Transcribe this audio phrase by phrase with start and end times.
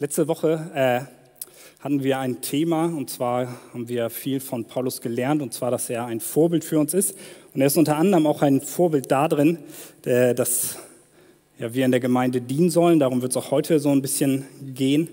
[0.00, 1.00] Letzte Woche äh,
[1.78, 5.88] hatten wir ein Thema und zwar haben wir viel von Paulus gelernt und zwar, dass
[5.88, 7.16] er ein Vorbild für uns ist.
[7.54, 9.58] Und er ist unter anderem auch ein Vorbild darin,
[10.04, 10.78] äh, dass
[11.60, 12.98] ja, wir in der Gemeinde dienen sollen.
[12.98, 15.10] Darum wird es auch heute so ein bisschen gehen.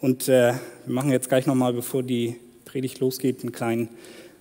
[0.00, 0.52] Und äh,
[0.86, 3.88] wir machen jetzt gleich nochmal, bevor die Predigt losgeht, einen kleinen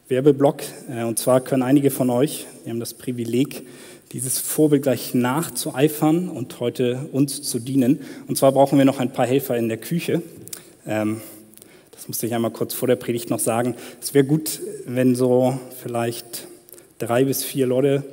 [0.08, 0.62] Werbeblock.
[0.88, 3.66] Äh, und zwar können einige von euch, wir haben das Privileg,
[4.12, 8.02] dieses Vorbild gleich nachzueifern und heute uns zu dienen.
[8.28, 10.22] Und zwar brauchen wir noch ein paar Helfer in der Küche.
[10.88, 11.22] Ähm,
[11.92, 13.76] das musste ich einmal kurz vor der Predigt noch sagen.
[14.02, 16.48] Es wäre gut, wenn so vielleicht
[16.98, 18.04] drei bis vier Leute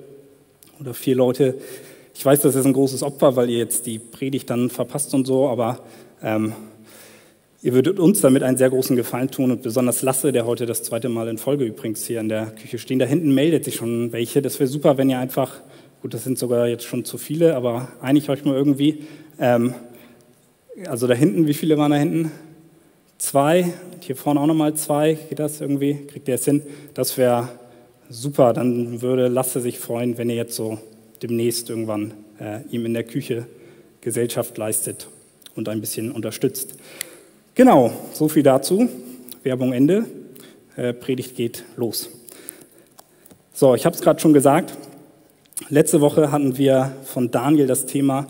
[0.81, 1.55] oder vier Leute,
[2.15, 5.27] ich weiß, das ist ein großes Opfer, weil ihr jetzt die Predigt dann verpasst und
[5.27, 5.81] so, aber
[6.23, 6.53] ähm,
[7.63, 10.83] ihr würdet uns damit einen sehr großen Gefallen tun und besonders Lasse, der heute das
[10.83, 14.13] zweite Mal in Folge übrigens hier in der Küche stehen, da hinten meldet sich schon
[14.13, 14.43] welche.
[14.43, 15.61] Das wäre super, wenn ihr einfach
[16.03, 19.05] Gut, das sind sogar jetzt schon zu viele, aber einigt euch mal irgendwie.
[19.41, 19.75] Ähm,
[20.87, 22.31] also da hinten, wie viele waren da hinten?
[23.19, 23.73] Zwei.
[24.01, 25.15] Hier vorne auch nochmal zwei.
[25.15, 26.07] Geht das irgendwie?
[26.07, 26.63] Kriegt ihr es hin?
[26.93, 27.49] Das wäre
[28.11, 28.53] super.
[28.53, 30.79] Dann würde Lasse sich freuen, wenn ihr jetzt so
[31.23, 33.47] demnächst irgendwann äh, ihm in der Küche
[34.03, 35.09] Gesellschaft leistet
[35.55, 36.75] und ein bisschen unterstützt.
[37.55, 38.89] Genau, so viel dazu.
[39.43, 40.05] Werbung Ende.
[40.77, 42.11] Äh, Predigt geht los.
[43.55, 44.75] So, ich habe es gerade schon gesagt.
[45.71, 48.27] Letzte Woche hatten wir von Daniel das Thema,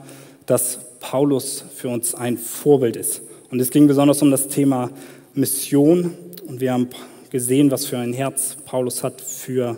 [0.47, 3.21] dass Paulus für uns ein Vorbild ist.
[3.51, 4.91] Und es ging besonders um das Thema
[5.35, 6.15] Mission.
[6.47, 6.89] Und wir haben
[7.31, 9.77] gesehen, was für ein Herz Paulus hat für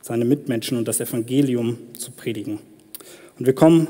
[0.00, 2.58] seine Mitmenschen und das Evangelium zu predigen.
[3.38, 3.86] Und wir kommen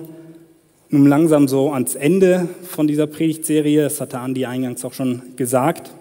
[0.90, 3.84] nun langsam so ans Ende von dieser Predigtserie.
[3.84, 5.92] Das hatte Andi eingangs auch schon gesagt.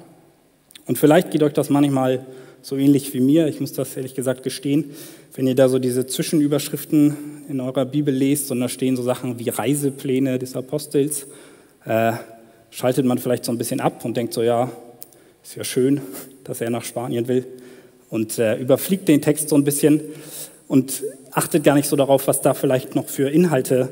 [0.88, 2.26] Und vielleicht geht euch das manchmal
[2.62, 3.48] so ähnlich wie mir.
[3.48, 4.92] Ich muss das ehrlich gesagt gestehen.
[5.36, 7.16] Wenn ihr da so diese Zwischenüberschriften
[7.50, 11.28] in eurer Bibel lest und da stehen so Sachen wie Reisepläne des Apostels,
[11.86, 12.14] äh,
[12.72, 14.72] schaltet man vielleicht so ein bisschen ab und denkt so, ja,
[15.44, 16.02] ist ja schön,
[16.44, 17.46] dass er nach Spanien will
[18.10, 20.02] und äh, überfliegt den Text so ein bisschen
[20.68, 23.90] und achtet gar nicht so darauf, was da vielleicht noch für Inhalte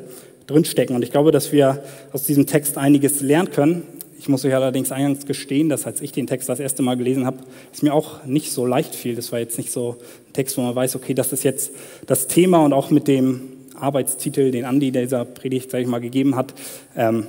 [0.47, 0.95] drinstecken.
[0.95, 3.83] Und ich glaube, dass wir aus diesem Text einiges lernen können.
[4.25, 7.27] Ich muss euch allerdings eingangs gestehen, dass als ich den Text das erste Mal gelesen
[7.27, 7.37] habe,
[7.71, 9.15] es mir auch nicht so leicht fiel.
[9.15, 11.71] Das war jetzt nicht so ein Text, wo man weiß, okay, das ist jetzt
[12.07, 13.41] das Thema und auch mit dem
[13.75, 16.55] Arbeitstitel, den Andi dieser Predigt, sage ich mal, gegeben hat,
[16.97, 17.27] ähm,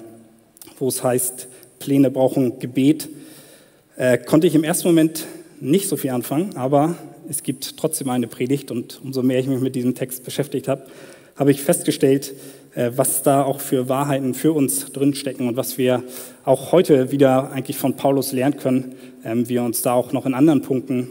[0.79, 1.49] wo es heißt,
[1.81, 3.11] Pläne brauchen Gebet,
[3.99, 5.27] äh, konnte ich im ersten Moment
[5.61, 6.95] nicht so viel anfangen, aber
[7.29, 10.87] es gibt trotzdem eine Predigt und umso mehr ich mich mit diesem Text beschäftigt habe,
[11.37, 12.33] habe ich festgestellt,
[12.95, 16.05] was da auch für Wahrheiten für uns drinstecken und was wir
[16.45, 18.95] auch heute wieder eigentlich von Paulus lernen können,
[19.25, 21.09] ähm, wie er uns da auch noch in anderen Punkten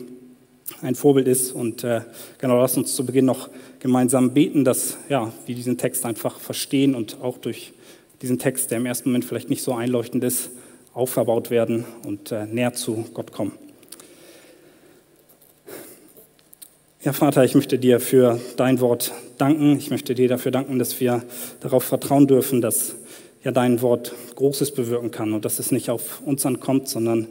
[0.81, 1.51] ein Vorbild ist.
[1.51, 2.01] Und äh,
[2.37, 3.49] genau, lass uns zu Beginn noch
[3.79, 7.73] gemeinsam beten, dass ja, wir diesen Text einfach verstehen und auch durch
[8.21, 10.51] diesen Text, der im ersten Moment vielleicht nicht so einleuchtend ist,
[10.93, 13.64] aufgebaut werden und äh, näher zu Gott kommen.
[17.05, 19.77] Ja, Vater, ich möchte dir für dein Wort danken.
[19.77, 21.21] Ich möchte dir dafür danken, dass wir
[21.59, 22.95] darauf vertrauen dürfen, dass
[23.43, 27.27] ja dein Wort Großes bewirken kann und dass es nicht auf uns ankommt, sondern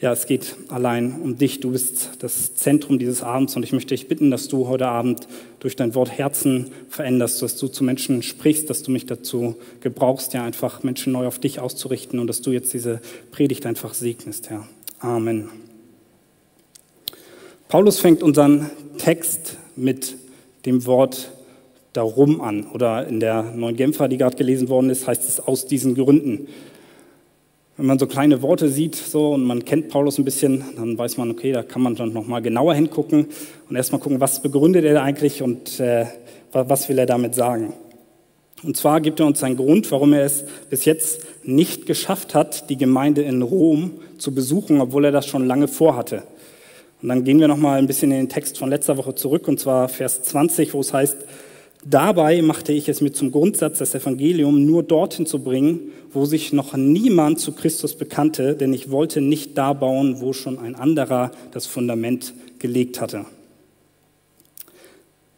[0.00, 1.60] ja, es geht allein um dich.
[1.60, 5.28] Du bist das Zentrum dieses Abends und ich möchte dich bitten, dass du heute Abend
[5.60, 10.32] durch dein Wort Herzen veränderst, dass du zu Menschen sprichst, dass du mich dazu gebrauchst,
[10.32, 14.48] ja einfach Menschen neu auf dich auszurichten und dass du jetzt diese Predigt einfach segnest,
[14.48, 14.66] Herr.
[15.00, 15.67] Amen.
[17.68, 20.16] Paulus fängt unseren Text mit
[20.64, 21.30] dem Wort
[21.92, 22.66] darum an.
[22.72, 26.48] Oder in der neuen Genfer, die gerade gelesen worden ist, heißt es aus diesen Gründen.
[27.76, 31.18] Wenn man so kleine Worte sieht so, und man kennt Paulus ein bisschen, dann weiß
[31.18, 33.26] man, okay, da kann man dann nochmal genauer hingucken
[33.68, 36.06] und erstmal gucken, was begründet er eigentlich und äh,
[36.52, 37.74] was will er damit sagen.
[38.62, 42.70] Und zwar gibt er uns einen Grund, warum er es bis jetzt nicht geschafft hat,
[42.70, 46.22] die Gemeinde in Rom zu besuchen, obwohl er das schon lange vorhatte.
[47.00, 49.46] Und dann gehen wir noch mal ein bisschen in den Text von letzter Woche zurück,
[49.48, 51.16] und zwar Vers 20, wo es heißt,
[51.84, 56.52] Dabei machte ich es mir zum Grundsatz, das Evangelium nur dorthin zu bringen, wo sich
[56.52, 61.30] noch niemand zu Christus bekannte, denn ich wollte nicht da bauen, wo schon ein anderer
[61.52, 63.26] das Fundament gelegt hatte.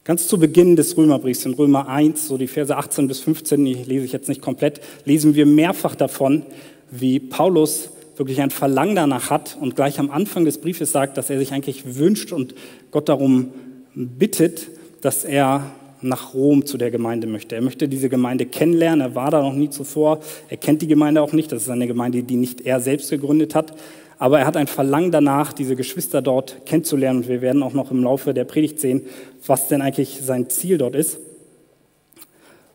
[0.05, 3.75] Ganz zu Beginn des Römerbriefs, in Römer 1, so die Verse 18 bis 15, die
[3.75, 6.45] lese ich jetzt nicht komplett, lesen wir mehrfach davon,
[6.91, 7.91] wie Paulus
[8.21, 11.55] wirklich ein Verlangen danach hat und gleich am Anfang des Briefes sagt, dass er sich
[11.55, 12.55] eigentlich wünscht und
[12.91, 13.49] Gott darum
[13.95, 14.69] bittet,
[15.01, 15.71] dass er
[16.03, 17.55] nach Rom zu der Gemeinde möchte.
[17.55, 19.01] Er möchte diese Gemeinde kennenlernen.
[19.01, 20.21] Er war da noch nie zuvor.
[20.51, 21.51] Er kennt die Gemeinde auch nicht.
[21.51, 23.73] Das ist eine Gemeinde, die nicht er selbst gegründet hat.
[24.19, 27.21] Aber er hat ein Verlangen danach, diese Geschwister dort kennenzulernen.
[27.21, 29.01] Und wir werden auch noch im Laufe der Predigt sehen,
[29.47, 31.19] was denn eigentlich sein Ziel dort ist.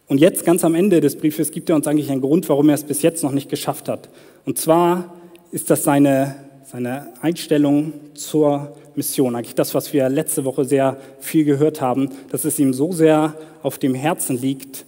[0.08, 2.76] Und jetzt ganz am Ende des Briefes gibt er uns eigentlich einen Grund, warum er
[2.76, 4.10] es bis jetzt noch nicht geschafft hat.
[4.46, 5.14] Und zwar
[5.52, 9.36] ist das seine, seine Einstellung zur Mission.
[9.36, 13.36] Eigentlich das, was wir letzte Woche sehr viel gehört haben, dass es ihm so sehr
[13.62, 14.86] auf dem Herzen liegt,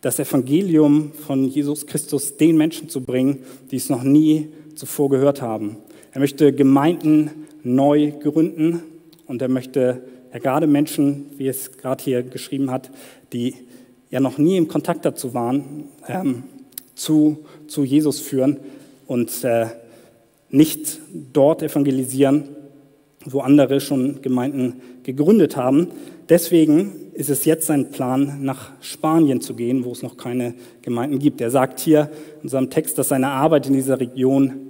[0.00, 3.38] das Evangelium von Jesus Christus den Menschen zu bringen,
[3.70, 5.76] die es noch nie zuvor gehört haben.
[6.12, 7.30] Er möchte Gemeinden
[7.62, 8.82] neu gründen
[9.26, 10.02] und er möchte
[10.32, 12.90] ja gerade Menschen, wie es gerade hier geschrieben hat,
[13.32, 13.54] die
[14.10, 16.44] ja noch nie im Kontakt dazu waren, ähm,
[16.94, 18.58] zu, zu Jesus führen
[19.06, 19.66] und äh,
[20.50, 21.00] nicht
[21.32, 22.44] dort evangelisieren,
[23.24, 25.88] wo andere schon Gemeinden gegründet haben.
[26.28, 31.18] Deswegen ist es jetzt sein Plan, nach Spanien zu gehen, wo es noch keine Gemeinden
[31.18, 31.40] gibt.
[31.40, 32.10] Er sagt hier
[32.42, 34.64] in seinem Text, dass seine Arbeit in dieser Region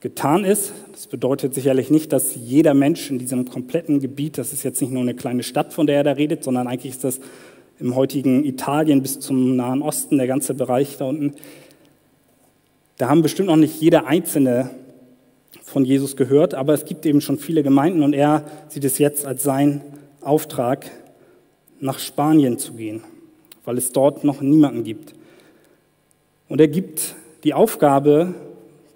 [0.00, 0.72] getan ist.
[0.92, 4.92] Das bedeutet sicherlich nicht, dass jeder Mensch in diesem kompletten Gebiet, das ist jetzt nicht
[4.92, 7.20] nur eine kleine Stadt, von der er da redet, sondern eigentlich ist das
[7.80, 11.34] im heutigen Italien bis zum Nahen Osten, der ganze Bereich da unten.
[12.98, 14.70] Da haben bestimmt noch nicht jeder Einzelne
[15.62, 19.24] von Jesus gehört, aber es gibt eben schon viele Gemeinden und er sieht es jetzt
[19.24, 19.82] als sein
[20.20, 20.90] Auftrag,
[21.80, 23.04] nach Spanien zu gehen,
[23.64, 25.14] weil es dort noch niemanden gibt.
[26.48, 27.14] Und er gibt
[27.44, 28.34] die Aufgabe,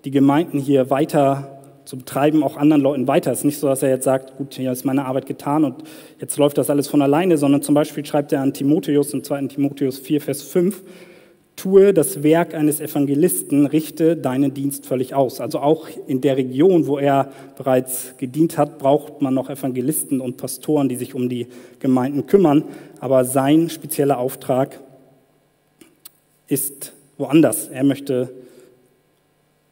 [0.04, 3.30] die Gemeinden hier weiter zu betreiben, auch anderen Leuten weiter.
[3.30, 5.84] Es ist nicht so, dass er jetzt sagt, gut, hier ist meine Arbeit getan und
[6.18, 9.42] jetzt läuft das alles von alleine, sondern zum Beispiel schreibt er an Timotheus im 2.
[9.46, 10.82] Timotheus 4, Vers 5,
[11.56, 15.40] Tue das Werk eines Evangelisten, richte deinen Dienst völlig aus.
[15.40, 20.38] Also auch in der Region, wo er bereits gedient hat, braucht man noch Evangelisten und
[20.38, 21.46] Pastoren, die sich um die
[21.78, 22.64] Gemeinden kümmern.
[23.00, 24.80] Aber sein spezieller Auftrag
[26.48, 27.68] ist woanders.
[27.68, 28.30] Er möchte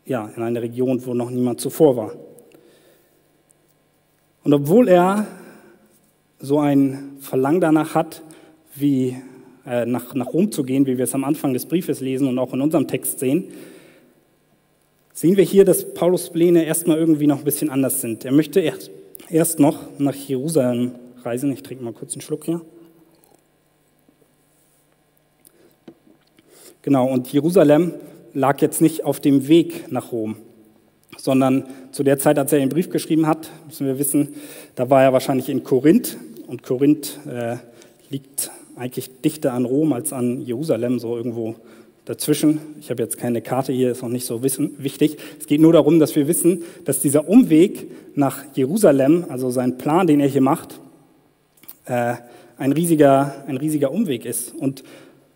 [0.06, 2.12] ja, in eine Region, wo noch niemand zuvor war.
[4.42, 5.26] Und obwohl er
[6.38, 8.22] so ein Verlangen danach hat,
[8.74, 9.16] wie
[9.70, 12.40] äh, nach, nach Rom zu gehen, wie wir es am Anfang des Briefes lesen und
[12.40, 13.52] auch in unserem Text sehen,
[15.12, 18.24] sehen wir hier, dass Paulus Pläne erstmal irgendwie noch ein bisschen anders sind.
[18.24, 18.90] Er möchte erst,
[19.28, 21.52] erst noch nach Jerusalem reisen.
[21.52, 22.62] Ich trinke mal kurz einen Schluck hier.
[26.82, 27.94] Genau, und Jerusalem
[28.32, 30.36] lag jetzt nicht auf dem Weg nach Rom,
[31.16, 34.34] sondern zu der Zeit, als er den Brief geschrieben hat, müssen wir wissen,
[34.74, 36.16] da war er wahrscheinlich in Korinth
[36.48, 37.58] und Korinth äh,
[38.08, 38.50] liegt
[38.80, 41.54] eigentlich dichter an Rom als an Jerusalem, so irgendwo
[42.06, 42.60] dazwischen.
[42.80, 45.18] Ich habe jetzt keine Karte hier, ist noch nicht so wissen, wichtig.
[45.38, 50.06] Es geht nur darum, dass wir wissen, dass dieser Umweg nach Jerusalem, also sein Plan,
[50.06, 50.80] den er hier macht,
[51.84, 52.14] äh,
[52.56, 54.54] ein, riesiger, ein riesiger Umweg ist.
[54.54, 54.82] Und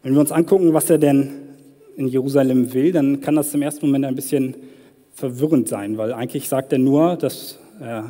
[0.03, 1.33] wenn wir uns angucken, was er denn
[1.97, 4.55] in Jerusalem will, dann kann das im ersten Moment ein bisschen
[5.13, 8.03] verwirrend sein, weil eigentlich sagt er nur, dass äh,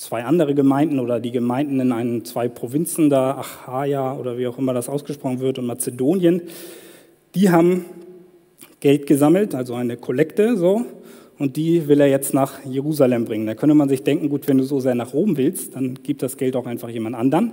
[0.00, 4.56] zwei andere Gemeinden oder die Gemeinden in einen, zwei Provinzen da, Achaia oder wie auch
[4.56, 6.40] immer das ausgesprochen wird, und Mazedonien,
[7.34, 7.84] die haben
[8.80, 10.86] Geld gesammelt, also eine Kollekte so,
[11.38, 13.46] und die will er jetzt nach Jerusalem bringen.
[13.46, 16.18] Da könnte man sich denken, gut, wenn du so sehr nach Rom willst, dann gib
[16.20, 17.52] das Geld auch einfach jemand anderen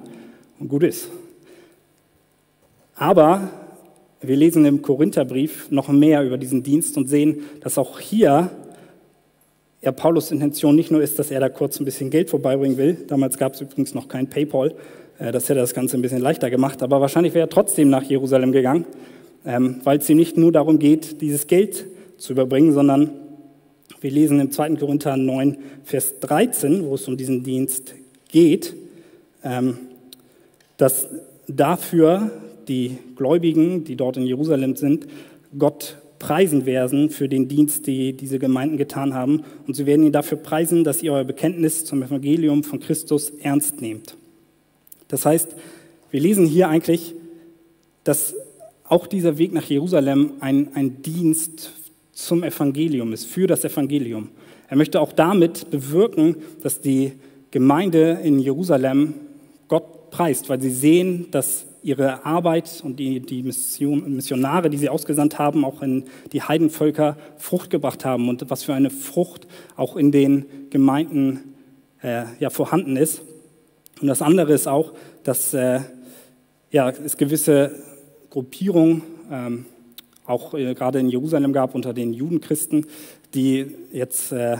[0.57, 1.09] und gut ist.
[2.95, 3.49] Aber
[4.21, 8.51] wir lesen im Korintherbrief noch mehr über diesen Dienst und sehen, dass auch hier
[9.81, 12.97] ja Paulus Intention nicht nur ist, dass er da kurz ein bisschen Geld vorbeibringen will.
[13.07, 14.73] Damals gab es übrigens noch kein PayPal.
[15.19, 16.81] Äh, das hätte das Ganze ein bisschen leichter gemacht.
[16.83, 18.85] Aber wahrscheinlich wäre er trotzdem nach Jerusalem gegangen,
[19.45, 21.85] ähm, weil es ihm nicht nur darum geht, dieses Geld
[22.17, 23.11] zu überbringen, sondern
[24.01, 24.75] wir lesen im 2.
[24.75, 27.95] Korinther 9, Vers 13, wo es um diesen Dienst
[28.29, 28.75] geht,
[29.43, 29.77] ähm,
[30.77, 31.07] dass
[31.47, 32.31] dafür
[32.67, 35.07] die Gläubigen, die dort in Jerusalem sind,
[35.57, 39.43] Gott preisen werden für den Dienst, die diese Gemeinden getan haben.
[39.67, 43.81] Und sie werden ihn dafür preisen, dass ihr euer Bekenntnis zum Evangelium von Christus ernst
[43.81, 44.15] nehmt.
[45.07, 45.55] Das heißt,
[46.11, 47.13] wir lesen hier eigentlich,
[48.03, 48.35] dass
[48.85, 51.71] auch dieser Weg nach Jerusalem ein, ein Dienst
[52.13, 54.29] zum Evangelium ist, für das Evangelium.
[54.69, 57.13] Er möchte auch damit bewirken, dass die
[57.51, 59.13] Gemeinde in Jerusalem
[59.67, 64.89] Gott preist, weil sie sehen, dass ihre Arbeit und die, die Mission, Missionare, die sie
[64.89, 69.95] ausgesandt haben, auch in die Heidenvölker Frucht gebracht haben und was für eine Frucht auch
[69.95, 71.55] in den Gemeinden
[72.01, 73.21] äh, ja, vorhanden ist.
[74.01, 74.93] Und das andere ist auch,
[75.23, 75.81] dass äh,
[76.71, 77.71] ja, es gewisse
[78.29, 79.65] Gruppierungen ähm,
[80.25, 82.85] auch äh, gerade in Jerusalem gab unter den Judenchristen,
[83.33, 84.57] die jetzt äh,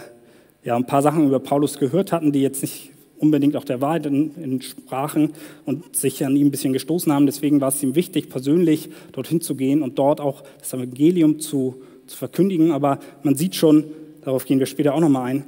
[0.63, 4.05] ja, ein paar Sachen über Paulus gehört hatten, die jetzt nicht unbedingt auch der Wahrheit
[4.05, 5.31] entsprachen
[5.65, 7.25] und sich an ihm ein bisschen gestoßen haben.
[7.25, 11.75] Deswegen war es ihm wichtig, persönlich dorthin zu gehen und dort auch das Evangelium zu,
[12.05, 12.71] zu verkündigen.
[12.71, 13.85] Aber man sieht schon,
[14.23, 15.45] darauf gehen wir später auch nochmal ein,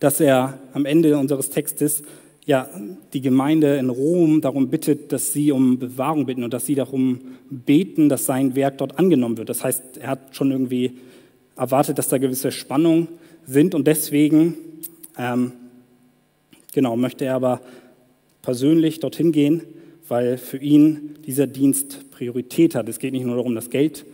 [0.00, 2.02] dass er am Ende unseres Textes
[2.46, 2.68] ja,
[3.14, 7.20] die Gemeinde in Rom darum bittet, dass sie um Bewahrung bitten und dass sie darum
[7.48, 9.48] beten, dass sein Werk dort angenommen wird.
[9.48, 10.92] Das heißt, er hat schon irgendwie
[11.56, 13.08] erwartet, dass da gewisse Spannungen
[13.46, 14.54] sind und deswegen
[15.18, 15.52] ähm,
[16.74, 17.62] genau möchte er aber
[18.42, 19.62] persönlich dorthin gehen,
[20.06, 22.88] weil für ihn dieser Dienst Priorität hat.
[22.90, 24.04] Es geht nicht nur darum, das Geld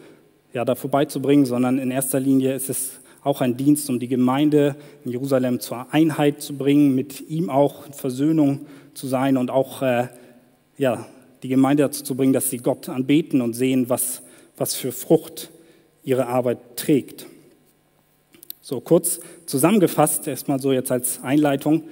[0.52, 4.76] ja, da vorbeizubringen, sondern in erster Linie ist es auch ein Dienst, um die Gemeinde
[5.04, 9.82] in Jerusalem zur Einheit zu bringen, mit ihm auch in Versöhnung zu sein und auch
[9.82, 10.08] äh,
[10.78, 11.06] ja,
[11.42, 14.22] die Gemeinde dazu zu bringen, dass sie Gott anbeten und sehen, was,
[14.56, 15.50] was für Frucht
[16.02, 17.26] ihre Arbeit trägt.
[18.60, 21.84] So kurz zusammengefasst, erstmal so jetzt als Einleitung.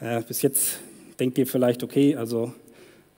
[0.00, 0.80] Äh, bis jetzt
[1.20, 2.52] denkt ihr vielleicht, okay, also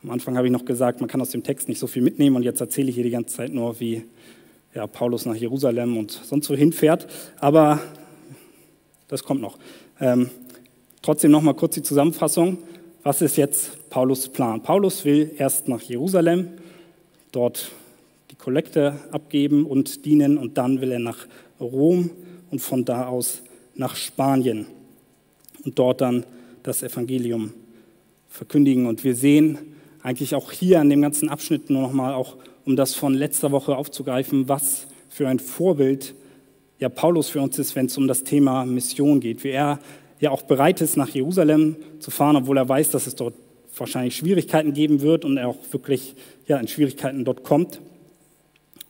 [0.02, 2.36] am Anfang habe ich noch gesagt, man kann aus dem Text nicht so viel mitnehmen
[2.36, 4.04] und jetzt erzähle ich hier die ganze Zeit nur, wie
[4.74, 7.06] ja, Paulus nach Jerusalem und sonst wo hinfährt.
[7.38, 7.80] Aber
[9.08, 9.58] das kommt noch.
[10.00, 10.28] Ähm,
[11.00, 12.58] trotzdem noch mal kurz die Zusammenfassung.
[13.02, 14.62] Was ist jetzt Paulus Plan?
[14.62, 16.50] Paulus will erst nach Jerusalem,
[17.32, 17.70] dort
[18.30, 21.26] die Kollekte abgeben und dienen und dann will er nach
[21.58, 22.10] Rom
[22.50, 23.42] und von da aus
[23.74, 24.66] nach Spanien
[25.64, 26.24] und dort dann
[26.66, 27.52] das Evangelium
[28.28, 28.86] verkündigen.
[28.86, 29.58] Und wir sehen
[30.02, 33.52] eigentlich auch hier an dem ganzen Abschnitt nur noch mal auch um das von letzter
[33.52, 36.14] Woche aufzugreifen, was für ein Vorbild
[36.78, 39.44] ja Paulus für uns ist, wenn es um das Thema Mission geht.
[39.44, 39.78] Wie er
[40.20, 43.34] ja auch bereit ist, nach Jerusalem zu fahren, obwohl er weiß, dass es dort
[43.76, 46.14] wahrscheinlich Schwierigkeiten geben wird und er auch wirklich
[46.48, 47.80] ja, in Schwierigkeiten dort kommt.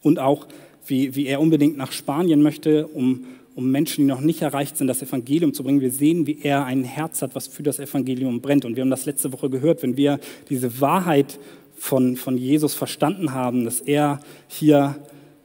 [0.02, 0.46] Und auch,
[0.86, 3.26] wie, wie er unbedingt nach Spanien möchte, um,
[3.56, 5.80] um Menschen, die noch nicht erreicht sind, das Evangelium zu bringen.
[5.80, 8.66] Wir sehen, wie er ein Herz hat, was für das Evangelium brennt.
[8.66, 10.20] Und wir haben das letzte Woche gehört, wenn wir
[10.50, 11.40] diese Wahrheit
[11.74, 14.96] von, von Jesus verstanden haben, dass er hier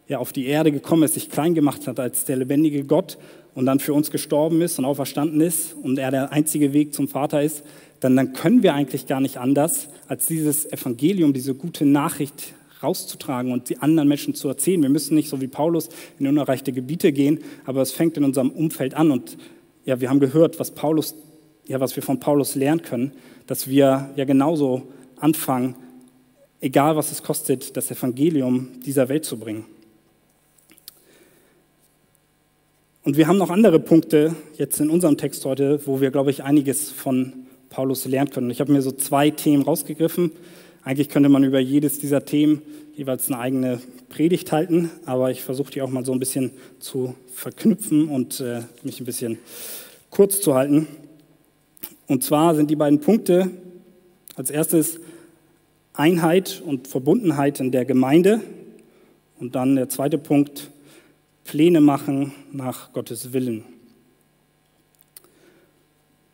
[0.10, 3.18] ja, auf die Erde gekommen ist, sich klein gemacht hat als der lebendige Gott
[3.56, 7.08] und dann für uns gestorben ist und auferstanden ist und er der einzige Weg zum
[7.08, 7.63] Vater ist,
[8.01, 13.51] dann, dann können wir eigentlich gar nicht anders, als dieses Evangelium, diese gute Nachricht rauszutragen
[13.51, 14.81] und die anderen Menschen zu erzählen.
[14.81, 18.50] Wir müssen nicht so wie Paulus in unerreichte Gebiete gehen, aber es fängt in unserem
[18.50, 19.11] Umfeld an.
[19.11, 19.38] Und
[19.85, 21.15] ja, wir haben gehört, was Paulus,
[21.67, 23.11] ja, was wir von Paulus lernen können,
[23.47, 24.83] dass wir ja genauso
[25.17, 25.75] anfangen,
[26.59, 29.65] egal was es kostet, das Evangelium dieser Welt zu bringen.
[33.03, 36.43] Und wir haben noch andere Punkte jetzt in unserem Text heute, wo wir, glaube ich,
[36.43, 37.33] einiges von
[37.69, 38.51] Paulus lernen können.
[38.51, 40.31] Ich habe mir so zwei Themen rausgegriffen.
[40.83, 42.61] Eigentlich könnte man über jedes dieser Themen
[42.95, 47.15] jeweils eine eigene Predigt halten, aber ich versuche die auch mal so ein bisschen zu
[47.33, 49.38] verknüpfen und äh, mich ein bisschen
[50.09, 50.88] kurz zu halten.
[52.07, 53.51] Und zwar sind die beiden Punkte
[54.35, 55.00] als erstes
[55.93, 58.41] Einheit und Verbundenheit in der Gemeinde.
[59.39, 60.71] Und dann der zweite Punkt,
[61.43, 63.63] Pläne machen nach Gottes Willen.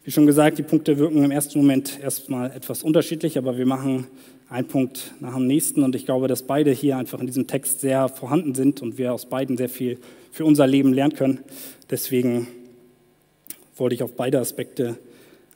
[0.04, 4.08] Wie schon gesagt, die Punkte wirken im ersten Moment erstmal etwas unterschiedlich, aber wir machen
[4.50, 7.82] einen Punkt nach dem nächsten und ich glaube, dass beide hier einfach in diesem Text
[7.82, 10.00] sehr vorhanden sind und wir aus beiden sehr viel
[10.32, 11.40] für unser Leben lernen können.
[11.90, 12.48] Deswegen
[13.76, 14.98] wollte ich auf beide Aspekte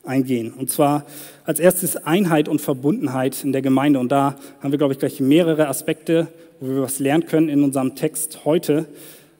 [0.03, 0.51] eingehen.
[0.53, 1.05] Und zwar
[1.45, 3.99] als erstes Einheit und Verbundenheit in der Gemeinde.
[3.99, 6.27] Und da haben wir, glaube ich, gleich mehrere Aspekte,
[6.59, 8.87] wo wir was lernen können in unserem Text heute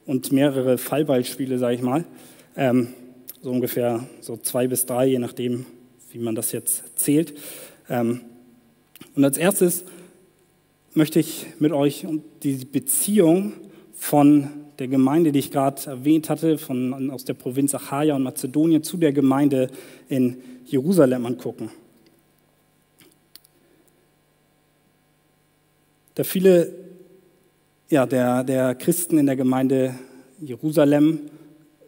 [0.06, 2.06] und mehrere Fallbeispiele, sage ich mal.
[2.56, 2.90] Ähm,
[3.42, 5.66] so ungefähr so zwei bis drei, je nachdem,
[6.12, 7.34] wie man das jetzt zählt.
[7.90, 8.22] Ähm,
[9.16, 9.84] und als erstes
[10.94, 12.06] möchte ich mit euch
[12.44, 13.54] die Beziehung
[13.94, 14.50] von
[14.80, 18.98] der Gemeinde, die ich gerade erwähnt hatte, von, aus der Provinz Achaia und Mazedonien zu
[18.98, 19.70] der Gemeinde
[20.10, 21.70] in Jerusalem angucken.
[26.16, 26.74] Da viele
[27.92, 29.94] ja, der, der Christen in der Gemeinde
[30.40, 31.20] Jerusalem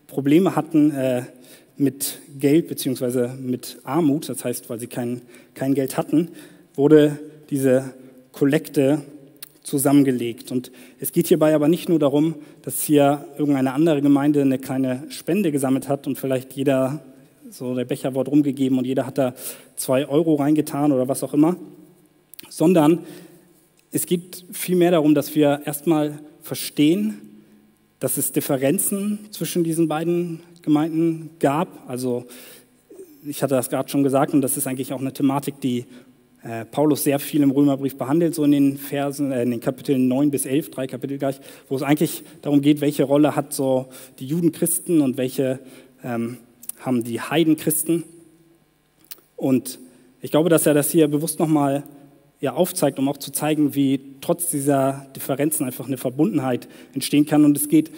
[0.07, 1.23] Probleme hatten äh,
[1.77, 3.29] mit Geld bzw.
[3.39, 5.21] mit Armut, das heißt, weil sie kein,
[5.55, 6.29] kein Geld hatten,
[6.75, 7.93] wurde diese
[8.31, 9.01] Kollekte
[9.63, 10.51] zusammengelegt.
[10.51, 15.03] Und es geht hierbei aber nicht nur darum, dass hier irgendeine andere Gemeinde eine kleine
[15.09, 17.03] Spende gesammelt hat und vielleicht jeder,
[17.49, 19.33] so der Becher wurde rumgegeben und jeder hat da
[19.75, 21.55] zwei Euro reingetan oder was auch immer,
[22.49, 22.99] sondern
[23.91, 27.21] es geht vielmehr darum, dass wir erstmal verstehen,
[27.99, 31.89] dass es Differenzen zwischen diesen beiden Gemeinden gab.
[31.89, 32.25] Also
[33.25, 35.85] ich hatte das gerade schon gesagt und das ist eigentlich auch eine Thematik, die
[36.43, 40.07] äh, Paulus sehr viel im Römerbrief behandelt, so in den Versen, äh, in den Kapiteln
[40.07, 43.87] 9 bis 11, drei Kapitel gleich, wo es eigentlich darum geht, welche Rolle hat so
[44.19, 45.59] die Judenchristen und welche
[46.03, 46.37] ähm,
[46.79, 48.03] haben die Heidenchristen.
[49.37, 49.79] Und
[50.21, 51.83] ich glaube, dass er das hier bewusst nochmal
[52.41, 57.45] ja, aufzeigt, um auch zu zeigen, wie trotz dieser Differenzen einfach eine Verbundenheit entstehen kann.
[57.45, 57.89] Und es geht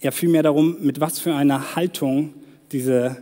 [0.00, 2.32] ja vielmehr darum, mit was für einer Haltung
[2.72, 3.18] diese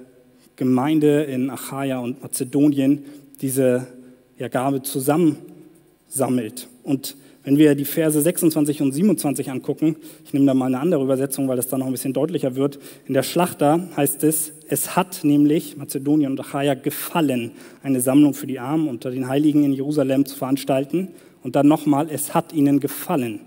[0.54, 3.04] Gemeinde in Achaia und Mazedonien
[3.40, 3.88] diese
[4.42, 6.68] ja, Gabe zusammensammelt.
[6.82, 11.02] Und wenn wir die Verse 26 und 27 angucken, ich nehme da mal eine andere
[11.02, 12.80] Übersetzung, weil das dann noch ein bisschen deutlicher wird.
[13.06, 17.52] In der Schlachter heißt es, es hat nämlich Mazedonien und Achaia gefallen,
[17.84, 21.08] eine Sammlung für die Armen unter den Heiligen in Jerusalem zu veranstalten.
[21.44, 23.40] Und dann nochmal, es hat ihnen gefallen.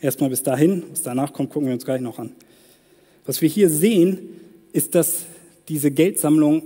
[0.00, 2.32] Erstmal bis dahin, was danach kommt, gucken wir uns gleich noch an.
[3.26, 4.18] Was wir hier sehen,
[4.72, 5.26] ist, dass
[5.68, 6.62] diese Geldsammlung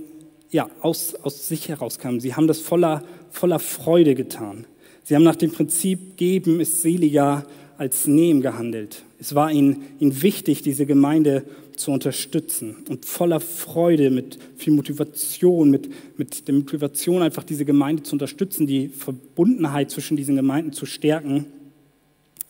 [0.49, 2.19] ja, aus, aus sich herauskam.
[2.19, 4.65] Sie haben das voller, voller Freude getan.
[5.03, 7.45] Sie haben nach dem Prinzip Geben ist seliger
[7.77, 9.03] als Nehmen gehandelt.
[9.19, 11.43] Es war ihnen, ihnen wichtig, diese Gemeinde
[11.75, 18.03] zu unterstützen und voller Freude, mit viel Motivation, mit, mit der Motivation einfach diese Gemeinde
[18.03, 21.45] zu unterstützen, die Verbundenheit zwischen diesen Gemeinden zu stärken,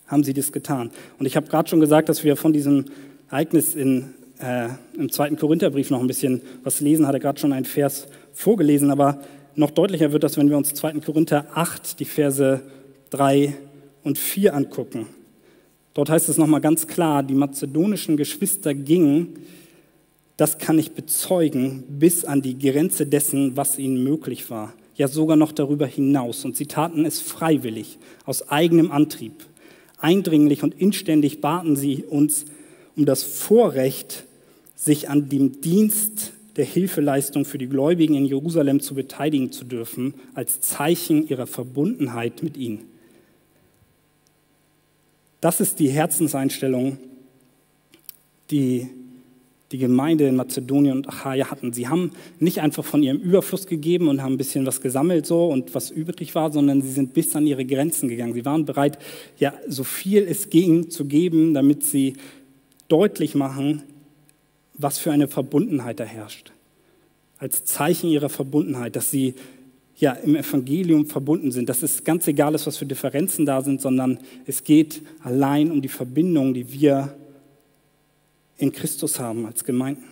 [0.08, 0.92] haben sie das getan.
[1.20, 2.86] Und ich habe gerade schon gesagt, dass wir von diesem
[3.30, 7.66] Ereignis in, äh, im zweiten Korintherbrief noch ein bisschen was lesen, hatte gerade schon einen
[7.66, 9.22] Vers vorgelesen, aber
[9.56, 10.94] noch deutlicher wird das, wenn wir uns 2.
[11.00, 12.62] Korinther 8, die Verse
[13.10, 13.56] 3
[14.04, 15.08] und 4 angucken.
[15.94, 19.40] Dort heißt es nochmal ganz klar, die mazedonischen Geschwister gingen,
[20.38, 24.74] das kann ich bezeugen, bis an die Grenze dessen, was ihnen möglich war.
[24.94, 26.46] Ja, sogar noch darüber hinaus.
[26.46, 29.44] Und sie taten es freiwillig, aus eigenem Antrieb.
[29.98, 32.46] Eindringlich und inständig baten sie uns
[32.96, 34.27] um das Vorrecht,
[34.78, 40.14] sich an dem Dienst der Hilfeleistung für die Gläubigen in Jerusalem zu beteiligen zu dürfen,
[40.34, 42.86] als Zeichen ihrer Verbundenheit mit ihnen.
[45.42, 46.98] Das ist die Herzenseinstellung,
[48.50, 48.88] die
[49.72, 51.74] die Gemeinde in Mazedonien und Achaia hatten.
[51.74, 55.48] Sie haben nicht einfach von ihrem Überfluss gegeben und haben ein bisschen was gesammelt so
[55.48, 58.34] und was übrig war, sondern sie sind bis an ihre Grenzen gegangen.
[58.34, 58.98] Sie waren bereit,
[59.38, 62.14] ja, so viel es ging zu geben, damit sie
[62.88, 63.84] deutlich machen,
[64.78, 66.52] was für eine Verbundenheit da herrscht.
[67.40, 69.36] Als Zeichen ihrer Verbundenheit, dass sie
[69.98, 71.70] ja im Evangelium verbunden sind.
[71.70, 75.82] Dass es ganz egal ist, was für Differenzen da sind, sondern es geht allein um
[75.82, 77.16] die Verbindung, die wir
[78.58, 80.04] in Christus haben als Gemeinden.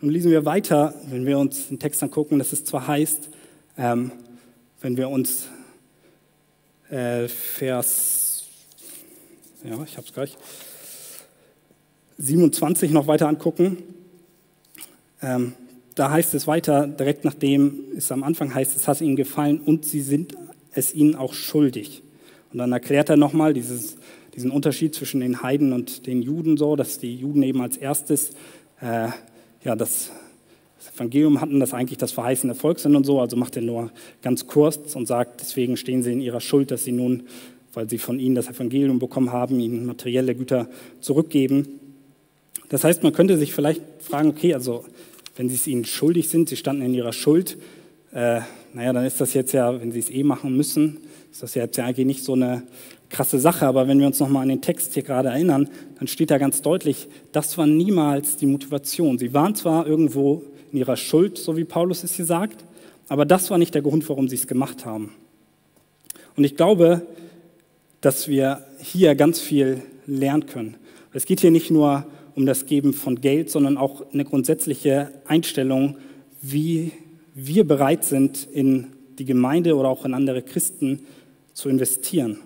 [0.00, 3.30] Nun lesen wir weiter, wenn wir uns den Text angucken, dass es zwar heißt,
[3.78, 4.12] ähm,
[4.80, 5.48] wenn wir uns
[6.90, 8.25] äh, Vers,
[9.64, 10.36] ja, ich habe es gleich,
[12.18, 13.78] 27 noch weiter angucken,
[15.22, 15.54] ähm,
[15.94, 19.84] da heißt es weiter, direkt nachdem es am Anfang heißt, es hat ihnen gefallen und
[19.84, 20.36] sie sind
[20.72, 22.02] es ihnen auch schuldig.
[22.52, 26.98] Und dann erklärt er nochmal diesen Unterschied zwischen den Heiden und den Juden so, dass
[26.98, 28.32] die Juden eben als erstes
[28.80, 29.08] äh,
[29.64, 30.10] ja, das,
[30.78, 33.20] das Evangelium hatten, das eigentlich das verheißene Volk sind und so.
[33.20, 33.90] Also macht er nur
[34.22, 37.24] ganz kurz und sagt, deswegen stehen sie in ihrer Schuld, dass sie nun,
[37.76, 40.66] weil sie von ihnen das Evangelium bekommen haben, ihnen materielle Güter
[41.00, 41.78] zurückgeben.
[42.70, 44.84] Das heißt, man könnte sich vielleicht fragen, okay, also
[45.36, 47.58] wenn sie es ihnen schuldig sind, sie standen in ihrer Schuld,
[48.12, 48.40] äh,
[48.72, 51.64] naja, dann ist das jetzt ja, wenn sie es eh machen müssen, ist das ja
[51.64, 52.62] jetzt ja eigentlich nicht so eine
[53.10, 53.66] krasse Sache.
[53.66, 56.62] Aber wenn wir uns nochmal an den Text hier gerade erinnern, dann steht da ganz
[56.62, 59.18] deutlich, das war niemals die Motivation.
[59.18, 62.64] Sie waren zwar irgendwo in ihrer Schuld, so wie Paulus es hier sagt,
[63.08, 65.12] aber das war nicht der Grund, warum sie es gemacht haben.
[66.36, 67.06] Und ich glaube,
[68.00, 70.76] dass wir hier ganz viel lernen können.
[71.12, 75.96] Es geht hier nicht nur um das Geben von Geld, sondern auch eine grundsätzliche Einstellung,
[76.42, 76.92] wie
[77.34, 81.00] wir bereit sind, in die Gemeinde oder auch in andere Christen
[81.54, 82.38] zu investieren.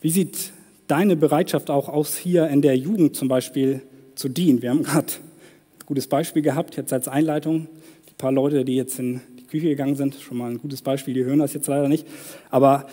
[0.00, 0.52] Wie sieht
[0.86, 3.82] deine Bereitschaft auch aus, hier in der Jugend zum Beispiel
[4.14, 4.60] zu dienen?
[4.60, 7.68] Wir haben gerade ein gutes Beispiel gehabt, jetzt als Einleitung.
[8.08, 11.24] Die paar Leute, die jetzt in Küche gegangen sind, schon mal ein gutes Beispiel, die
[11.24, 12.06] hören das jetzt leider nicht.
[12.50, 12.86] Aber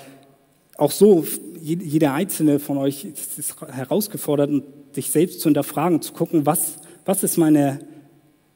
[0.77, 1.25] auch so,
[1.61, 3.05] jeder einzelne von euch
[3.37, 4.49] ist herausgefordert,
[4.91, 7.79] sich selbst zu hinterfragen, zu gucken, was, was ist meine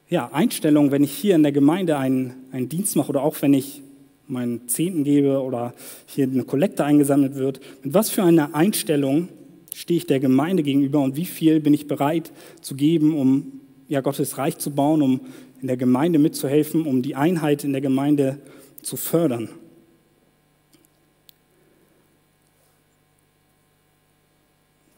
[0.09, 3.53] ja, Einstellung, wenn ich hier in der Gemeinde einen, einen Dienst mache oder auch wenn
[3.53, 3.81] ich
[4.27, 5.73] meinen Zehnten gebe oder
[6.05, 7.59] hier eine Kollekte eingesammelt wird.
[7.83, 9.29] Mit was für einer Einstellung
[9.73, 12.31] stehe ich der Gemeinde gegenüber und wie viel bin ich bereit
[12.61, 15.21] zu geben, um ja, Gottes Reich zu bauen, um
[15.61, 18.39] in der Gemeinde mitzuhelfen, um die Einheit in der Gemeinde
[18.81, 19.49] zu fördern.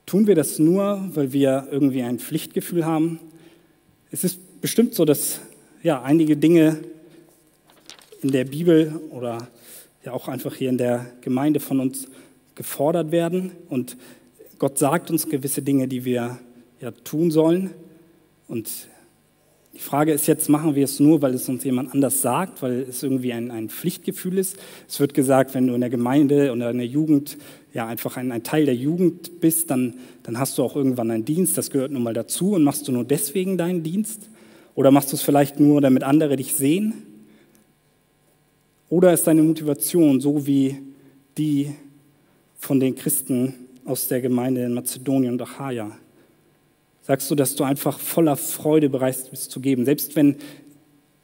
[0.05, 3.19] Tun wir das nur, weil wir irgendwie ein Pflichtgefühl haben?
[4.11, 5.39] Es ist bestimmt so, dass
[5.83, 6.79] ja, einige Dinge
[8.21, 9.47] in der Bibel oder
[10.03, 12.07] ja auch einfach hier in der Gemeinde von uns
[12.55, 13.51] gefordert werden.
[13.69, 13.97] Und
[14.57, 16.39] Gott sagt uns gewisse Dinge, die wir
[16.81, 17.71] ja tun sollen.
[18.47, 18.69] Und
[19.73, 22.85] Die Frage ist jetzt, machen wir es nur, weil es uns jemand anders sagt, weil
[22.89, 24.57] es irgendwie ein, ein Pflichtgefühl ist?
[24.87, 27.37] Es wird gesagt, wenn du in der Gemeinde oder in der Jugend
[27.73, 31.23] ja einfach ein, ein Teil der Jugend bist, dann, dann hast du auch irgendwann einen
[31.23, 34.29] Dienst, das gehört nun mal dazu und machst du nur deswegen deinen Dienst?
[34.75, 36.93] Oder machst du es vielleicht nur, damit andere dich sehen?
[38.89, 40.77] Oder ist deine Motivation so wie
[41.37, 41.75] die
[42.57, 43.53] von den Christen
[43.85, 45.91] aus der Gemeinde in Mazedonien und Achaia?
[47.09, 50.35] Sagst du, dass du einfach voller Freude bereit bist zu geben, selbst wenn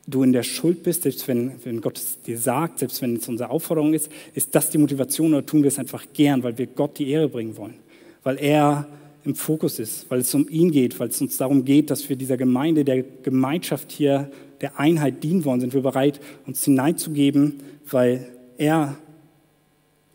[0.07, 3.27] du in der Schuld bist, selbst wenn, wenn Gott es dir sagt, selbst wenn es
[3.27, 6.65] unsere Aufforderung ist, ist das die Motivation oder tun wir es einfach gern, weil wir
[6.65, 7.75] Gott die Ehre bringen wollen,
[8.23, 8.87] weil er
[9.25, 12.15] im Fokus ist, weil es um ihn geht, weil es uns darum geht, dass wir
[12.15, 17.59] dieser Gemeinde, der Gemeinschaft hier, der Einheit dienen wollen, sind wir bereit, uns hineinzugeben,
[17.91, 18.97] weil er,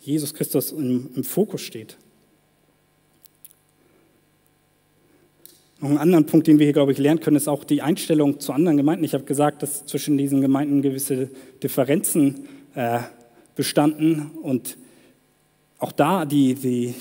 [0.01, 1.97] Jesus Christus, im, im Fokus steht.
[5.81, 8.39] Noch einen anderen Punkt, den wir hier, glaube ich, lernen können, ist auch die Einstellung
[8.39, 9.03] zu anderen Gemeinden.
[9.03, 11.31] Ich habe gesagt, dass zwischen diesen Gemeinden gewisse
[11.63, 13.01] Differenzen äh,
[13.55, 14.77] bestanden und
[15.79, 16.95] auch da die, die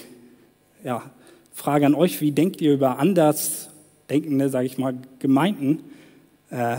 [0.82, 1.12] ja,
[1.52, 3.70] Frage an euch, wie denkt ihr über anders
[4.10, 5.84] denkende, sage ich mal, Gemeinden?
[6.50, 6.78] Äh,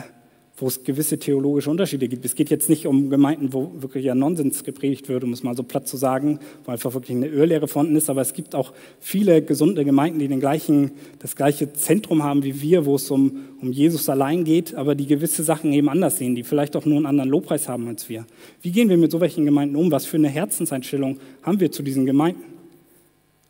[0.60, 2.24] wo es gewisse theologische Unterschiede gibt.
[2.24, 5.56] Es geht jetzt nicht um Gemeinden, wo wirklich ja Nonsens gepredigt wird, um es mal
[5.56, 8.72] so platt zu sagen, wo einfach wirklich eine Irrlehre vorhanden ist, aber es gibt auch
[9.00, 13.40] viele gesunde Gemeinden, die den gleichen, das gleiche Zentrum haben wie wir, wo es um,
[13.60, 16.96] um Jesus allein geht, aber die gewisse Sachen eben anders sehen, die vielleicht auch nur
[16.96, 18.26] einen anderen Lobpreis haben als wir.
[18.62, 19.90] Wie gehen wir mit solchen Gemeinden um?
[19.90, 22.42] Was für eine Herzenseinstellung haben wir zu diesen Gemeinden?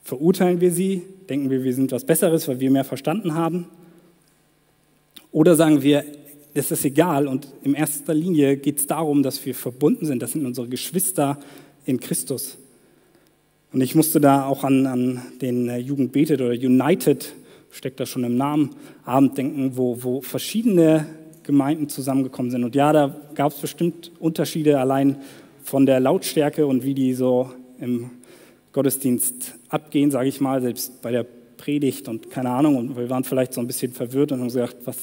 [0.03, 1.03] Verurteilen wir sie?
[1.29, 3.66] Denken wir, wir sind was Besseres, weil wir mehr verstanden haben?
[5.33, 6.05] Oder sagen wir,
[6.55, 7.29] das ist egal.
[7.29, 10.21] Und in erster Linie geht es darum, dass wir verbunden sind.
[10.23, 11.39] Das sind unsere Geschwister
[11.85, 12.59] in Christus.
[13.73, 17.33] Und ich musste da auch an, an den äh, Jugend betet oder United,
[17.71, 18.71] steckt da schon im Namen,
[19.05, 21.07] Abend denken, wo, wo verschiedene
[21.45, 22.65] Gemeinden zusammengekommen sind.
[22.65, 25.19] Und ja, da gab es bestimmt Unterschiede allein
[25.63, 28.11] von der Lautstärke und wie die so im
[28.73, 31.25] Gottesdienst abgehen, sage ich mal, selbst bei der
[31.57, 32.77] Predigt und keine Ahnung.
[32.77, 34.97] Und wir waren vielleicht so ein bisschen verwirrt und haben gesagt, was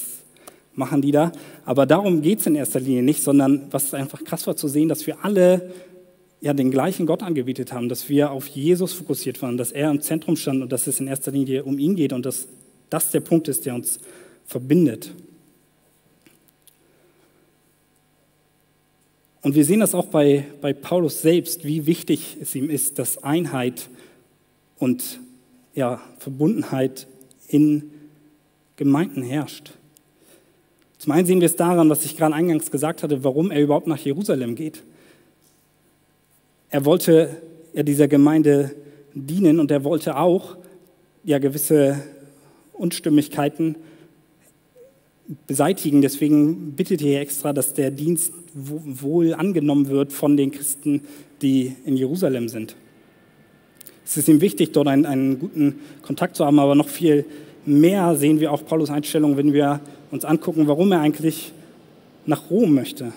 [0.78, 1.32] machen die da.
[1.64, 4.88] Aber darum geht es in erster Linie nicht, sondern was einfach krass war zu sehen,
[4.88, 5.72] dass wir alle
[6.40, 10.00] ja den gleichen Gott angebetet haben, dass wir auf Jesus fokussiert waren, dass er im
[10.00, 12.46] Zentrum stand und dass es in erster Linie um ihn geht und dass
[12.90, 13.98] das der Punkt ist, der uns
[14.46, 15.12] verbindet.
[19.42, 23.22] Und wir sehen das auch bei, bei Paulus selbst, wie wichtig es ihm ist, dass
[23.22, 23.88] Einheit
[24.78, 25.20] und
[25.74, 27.06] ja, Verbundenheit
[27.48, 27.90] in
[28.76, 29.72] Gemeinden herrscht.
[30.98, 33.86] Zum einen sehen wir es daran, was ich gerade eingangs gesagt hatte, warum er überhaupt
[33.86, 34.82] nach Jerusalem geht.
[36.70, 37.36] Er wollte
[37.72, 38.72] ja dieser Gemeinde
[39.14, 40.56] dienen und er wollte auch
[41.24, 42.02] ja gewisse
[42.72, 43.76] Unstimmigkeiten
[45.46, 46.02] beseitigen.
[46.02, 51.02] Deswegen bittet er extra, dass der Dienst wohl angenommen wird von den Christen,
[51.42, 52.74] die in Jerusalem sind.
[54.04, 57.24] Es ist ihm wichtig, dort einen, einen guten Kontakt zu haben, aber noch viel
[57.66, 61.52] mehr sehen wir auch Paulus Einstellung, wenn wir uns angucken, warum er eigentlich
[62.26, 63.12] nach Rom möchte.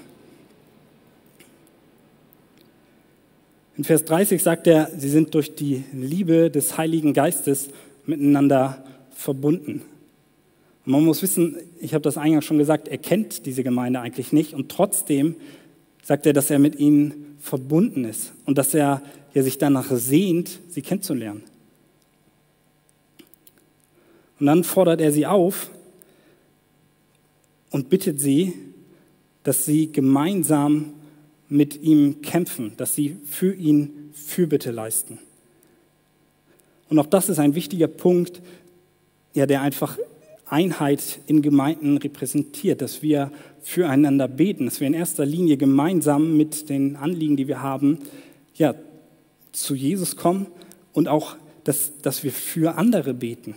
[3.77, 7.69] In Vers 30 sagt er, sie sind durch die Liebe des Heiligen Geistes
[8.05, 8.83] miteinander
[9.15, 9.81] verbunden.
[10.85, 14.33] Und man muss wissen, ich habe das eingangs schon gesagt, er kennt diese Gemeinde eigentlich
[14.33, 15.35] nicht und trotzdem
[16.03, 19.01] sagt er, dass er mit ihnen verbunden ist und dass er
[19.33, 21.43] ja, sich danach sehnt, sie kennenzulernen.
[24.39, 25.69] Und dann fordert er sie auf,
[27.71, 28.53] und bittet sie,
[29.43, 30.93] dass sie gemeinsam
[31.49, 35.17] mit ihm kämpfen, dass sie für ihn Fürbitte leisten.
[36.89, 38.41] Und auch das ist ein wichtiger Punkt,
[39.33, 39.97] ja, der einfach
[40.45, 43.31] Einheit in Gemeinden repräsentiert, dass wir
[43.61, 47.99] füreinander beten, dass wir in erster Linie gemeinsam mit den Anliegen, die wir haben,
[48.55, 48.75] ja,
[49.53, 50.47] zu Jesus kommen
[50.93, 53.55] und auch, dass, dass wir für andere beten.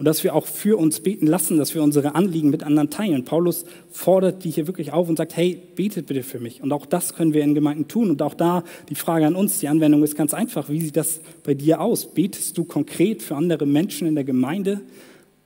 [0.00, 3.26] Und dass wir auch für uns beten lassen, dass wir unsere Anliegen mit anderen teilen.
[3.26, 6.62] Paulus fordert die hier wirklich auf und sagt, hey, betet bitte für mich.
[6.62, 8.08] Und auch das können wir in Gemeinden tun.
[8.08, 10.70] Und auch da die Frage an uns, die Anwendung ist ganz einfach.
[10.70, 12.14] Wie sieht das bei dir aus?
[12.14, 14.80] Betest du konkret für andere Menschen in der Gemeinde?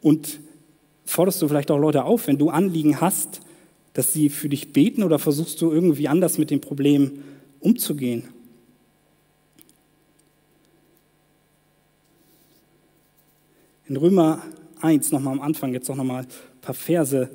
[0.01, 0.39] Und
[1.05, 3.41] forderst du vielleicht auch Leute auf, wenn du Anliegen hast,
[3.93, 7.25] dass sie für dich beten oder versuchst du irgendwie anders mit dem Problem
[7.59, 8.29] umzugehen?
[13.87, 14.43] In Römer
[14.81, 17.29] 1, nochmal am Anfang, jetzt auch nochmal ein paar Verse,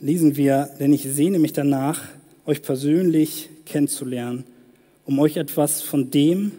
[0.00, 2.00] lesen wir, denn ich sehne mich danach,
[2.46, 4.44] euch persönlich kennenzulernen,
[5.04, 6.52] um euch etwas von dem,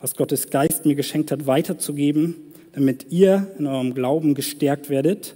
[0.00, 2.36] was Gottes Geist mir geschenkt hat, weiterzugeben,
[2.72, 5.34] damit ihr in eurem Glauben gestärkt werdet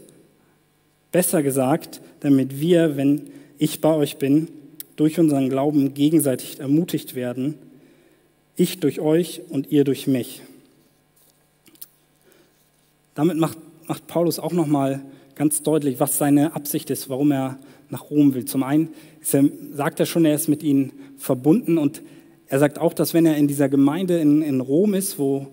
[1.12, 3.22] Besser gesagt, damit wir, wenn
[3.58, 4.48] ich bei euch bin,
[4.96, 7.54] durch unseren Glauben gegenseitig ermutigt werden,
[8.56, 10.42] ich durch euch und ihr durch mich.
[13.14, 15.02] Damit macht, macht Paulus auch nochmal
[15.34, 18.44] ganz deutlich, was seine Absicht ist, warum er nach Rom will.
[18.44, 18.90] Zum einen
[19.32, 19.44] er,
[19.74, 22.02] sagt er schon, er ist mit ihnen verbunden und
[22.46, 25.48] er sagt auch, dass wenn er in dieser Gemeinde in, in Rom ist, wo,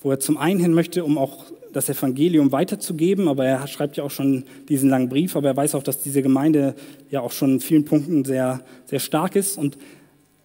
[0.00, 4.04] wo er zum einen hin möchte, um auch das Evangelium weiterzugeben, aber er schreibt ja
[4.04, 6.74] auch schon diesen langen Brief, aber er weiß auch, dass diese Gemeinde
[7.10, 9.58] ja auch schon in vielen Punkten sehr, sehr stark ist.
[9.58, 9.76] Und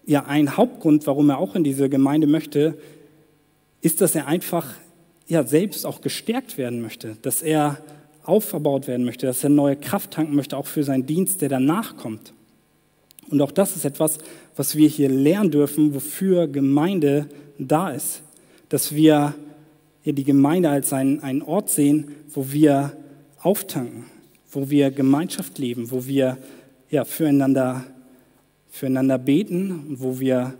[0.04, 2.76] ja, ein Hauptgrund, warum er auch in diese Gemeinde möchte,
[3.80, 4.74] ist, dass er einfach
[5.28, 7.78] ja, selbst auch gestärkt werden möchte, dass er
[8.24, 11.96] aufgebaut werden möchte, dass er neue Kraft tanken möchte, auch für seinen Dienst, der danach
[11.96, 12.32] kommt.
[13.30, 14.18] Und auch das ist etwas,
[14.56, 18.22] was wir hier lernen dürfen, wofür Gemeinde da ist.
[18.68, 19.34] Dass wir
[20.04, 22.92] die Gemeinde als einen, einen Ort sehen, wo wir
[23.40, 24.04] auftanken,
[24.50, 26.38] wo wir Gemeinschaft leben, wo wir
[26.90, 27.84] ja, füreinander,
[28.70, 30.54] füreinander beten wo wir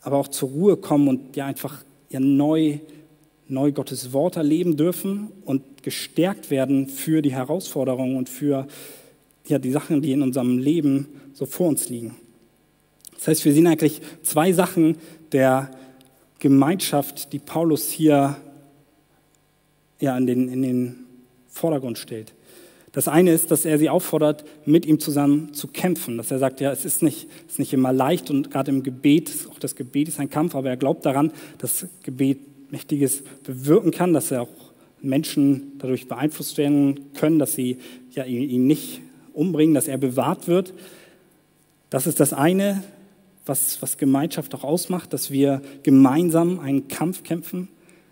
[0.00, 2.78] aber auch zur Ruhe kommen und ja einfach ja, neu,
[3.48, 8.66] neu Gottes Wort erleben dürfen und gestärkt werden für die Herausforderungen und für
[9.46, 12.16] ja, die Sachen, die in unserem Leben so vor uns liegen.
[13.14, 14.96] Das heißt, wir sehen eigentlich zwei Sachen
[15.32, 15.70] der
[16.38, 18.36] Gemeinschaft, die Paulus hier
[20.00, 21.06] ja, in, den, in den
[21.48, 22.34] Vordergrund stellt.
[22.92, 26.16] Das eine ist, dass er sie auffordert, mit ihm zusammen zu kämpfen.
[26.16, 28.82] Dass er sagt, ja, es ist nicht, es ist nicht immer leicht und gerade im
[28.82, 32.38] Gebet, auch das Gebet ist ein Kampf, aber er glaubt daran, dass Gebet
[32.70, 37.78] Mächtiges bewirken kann, dass er auch Menschen dadurch beeinflusst werden können, dass sie
[38.12, 39.00] ja, ihn nicht
[39.32, 40.72] umbringen, dass er bewahrt wird.
[41.90, 42.82] Das ist das eine
[43.46, 47.68] was, was Gemeinschaft auch ausmacht, dass wir gemeinsam einen Kampf kämpfen,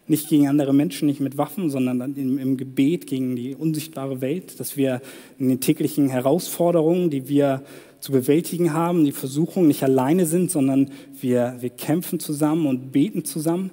[0.07, 4.61] nicht gegen andere Menschen, nicht mit Waffen, sondern im, im Gebet gegen die unsichtbare Welt,
[4.61, 5.01] dass wir
[5.39, 7.63] in den täglichen Herausforderungen, die wir
[8.01, 10.91] zu bewältigen haben, die Versuchungen nicht alleine sind, sondern
[11.21, 13.71] wir, wir kämpfen zusammen und beten zusammen.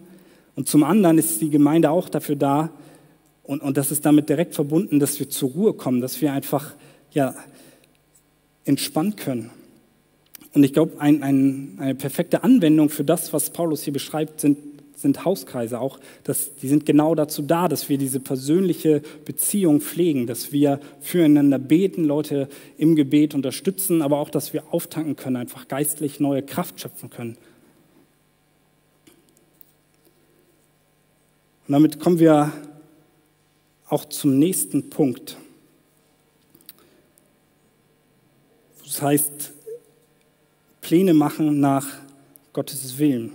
[0.62, 2.70] Und zum anderen ist die Gemeinde auch dafür da,
[3.42, 6.76] und, und das ist damit direkt verbunden, dass wir zur Ruhe kommen, dass wir einfach
[7.12, 7.34] ja,
[8.64, 9.50] entspannt können
[10.54, 14.58] und ich glaube, ein, ein, eine perfekte Anwendung für das, was Paulus hier beschreibt, sind,
[14.96, 15.80] sind Hauskreise.
[15.80, 20.80] Auch das, die sind genau dazu da, dass wir diese persönliche Beziehung pflegen, dass wir
[21.00, 26.44] füreinander beten, Leute im Gebet unterstützen, aber auch, dass wir auftanken können, einfach geistlich neue
[26.44, 27.38] Kraft schöpfen können.
[31.72, 32.52] Und damit kommen wir
[33.88, 35.38] auch zum nächsten Punkt.
[38.84, 39.54] Das heißt,
[40.82, 41.88] Pläne machen nach
[42.52, 43.32] Gottes Willen.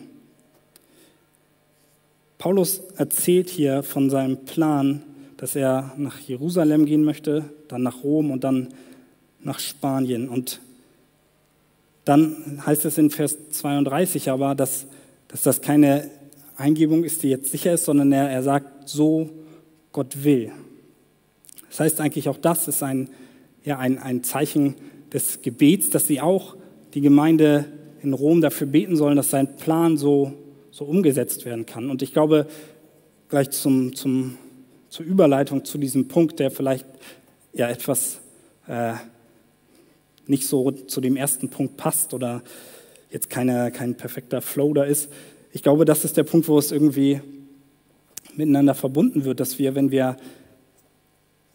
[2.37, 5.03] Paulus erzählt hier von seinem Plan,
[5.39, 8.69] dass er nach Jerusalem gehen möchte, dann nach Rom und dann
[9.41, 10.29] nach Spanien.
[10.29, 10.61] Und
[12.05, 14.85] dann heißt es in Vers 32 aber, dass,
[15.29, 16.11] dass das keine
[16.57, 19.31] Eingebung ist, die jetzt sicher ist, sondern er, er sagt, so
[19.93, 20.53] Gott will.
[21.69, 23.11] Das heißt eigentlich auch das ist ein,
[23.65, 24.75] ja, ein, ein Zeichen
[25.13, 26.57] des Gebets, dass sie auch
[26.95, 27.67] die Gemeinde
[28.03, 30.33] in Rom dafür beten sollen, dass sein Plan so,
[30.71, 31.91] so umgesetzt werden kann.
[31.91, 32.47] Und ich glaube,
[33.29, 34.39] gleich zum, zum,
[34.89, 36.87] zur Überleitung zu diesem Punkt, der vielleicht
[37.53, 38.21] ja etwas
[38.69, 38.95] äh,
[40.27, 42.43] nicht so zu dem ersten Punkt passt oder
[43.11, 45.09] jetzt keine, kein perfekter Flow da ist.
[45.57, 47.23] Ich glaube, das ist der Punkt, wo es irgendwie
[48.35, 50.19] miteinander verbunden wird, dass wir, wenn wir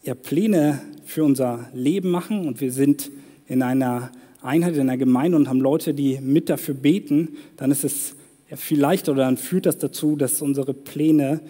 [0.02, 3.12] ja, Pläne für unser Leben machen und wir sind
[3.46, 4.10] in einer
[4.42, 8.16] Einheit in der Gemeinde und haben Leute, die mit dafür beten, dann ist es
[8.50, 11.40] ja viel leichter oder dann führt das dazu, dass unsere Pläne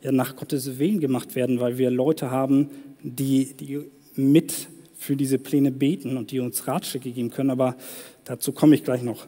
[0.00, 2.68] ja nach Gottes Willen gemacht werden, weil wir Leute haben,
[3.02, 3.80] die, die
[4.14, 7.50] mit für diese Pläne beten und die uns Ratschläge geben können.
[7.50, 7.74] Aber
[8.22, 9.26] dazu komme ich gleich noch.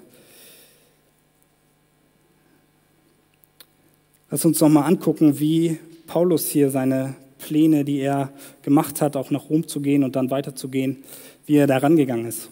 [4.32, 9.32] Lass uns noch mal angucken, wie Paulus hier seine Pläne, die er gemacht hat, auch
[9.32, 10.98] nach Rom zu gehen und dann weiterzugehen,
[11.46, 12.48] wie er da rangegangen ist.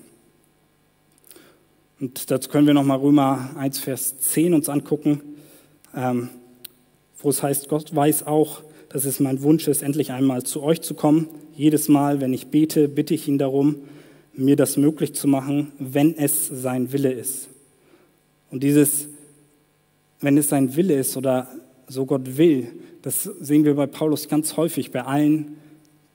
[2.00, 5.20] Und dazu können wir nochmal Römer 1, Vers 10 uns angucken,
[5.94, 6.30] ähm,
[7.20, 10.80] wo es heißt, Gott weiß auch, dass es mein Wunsch ist, endlich einmal zu euch
[10.80, 11.28] zu kommen.
[11.56, 13.76] Jedes Mal, wenn ich bete, bitte ich ihn darum,
[14.32, 17.48] mir das möglich zu machen, wenn es sein Wille ist.
[18.50, 19.06] Und dieses,
[20.20, 21.46] wenn es sein Wille ist oder
[21.88, 22.68] so Gott will,
[23.03, 25.57] das sehen wir bei Paulus ganz häufig, bei allen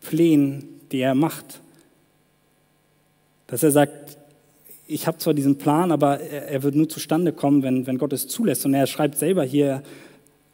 [0.01, 1.61] Plänen, die er macht.
[3.47, 4.17] Dass er sagt,
[4.87, 8.27] ich habe zwar diesen Plan, aber er, wird nur zustande kommen, wenn, wenn Gott es
[8.27, 8.65] zulässt.
[8.65, 9.81] Und er schreibt selber hier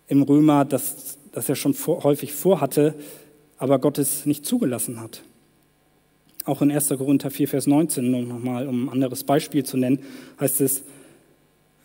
[0.07, 2.95] im Römer, dass, dass er schon vor, häufig vorhatte,
[3.57, 5.23] aber Gott es nicht zugelassen hat.
[6.45, 6.89] Auch in 1.
[6.89, 9.99] Korinther 4, Vers 19, um nochmal um ein anderes Beispiel zu nennen,
[10.39, 10.83] heißt es,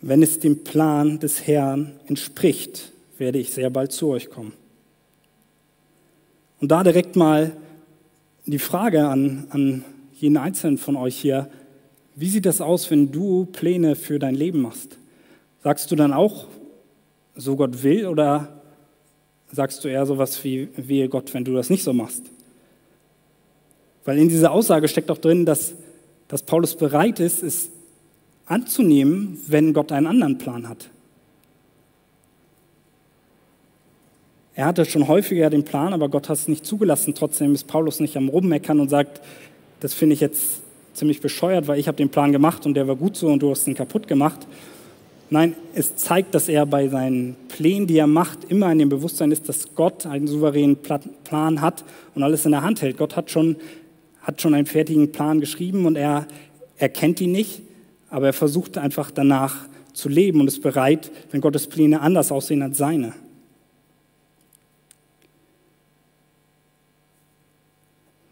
[0.01, 4.53] wenn es dem Plan des Herrn entspricht, werde ich sehr bald zu euch kommen.
[6.59, 7.55] Und da direkt mal
[8.45, 11.49] die Frage an, an jeden Einzelnen von euch hier,
[12.15, 14.97] wie sieht das aus, wenn du Pläne für dein Leben machst?
[15.63, 16.47] Sagst du dann auch,
[17.35, 18.61] so Gott will, oder
[19.51, 22.23] sagst du eher sowas wie, wehe Gott, wenn du das nicht so machst?
[24.05, 25.73] Weil in dieser Aussage steckt auch drin, dass,
[26.27, 27.69] dass Paulus bereit ist, es
[28.45, 30.89] anzunehmen, wenn Gott einen anderen Plan hat.
[34.57, 37.13] Er hatte schon häufiger den Plan, aber Gott hat es nicht zugelassen.
[37.13, 39.21] Trotzdem ist Paulus nicht am Rummeckern und sagt,
[39.81, 40.61] das finde ich jetzt
[40.93, 43.49] ziemlich bescheuert, weil ich habe den Plan gemacht und der war gut so und du
[43.51, 44.47] hast ihn kaputt gemacht.
[45.29, 49.31] Nein, es zeigt, dass er bei seinen Plänen, die er macht, immer in dem Bewusstsein
[49.31, 52.97] ist, dass Gott einen souveränen Plan hat und alles in der Hand hält.
[52.97, 53.57] Gott hat schon,
[54.21, 56.27] hat schon einen fertigen Plan geschrieben und er
[56.77, 57.61] erkennt ihn nicht,
[58.09, 62.61] aber er versucht einfach danach zu leben und ist bereit, wenn Gottes Pläne anders aussehen
[62.61, 63.13] als seine.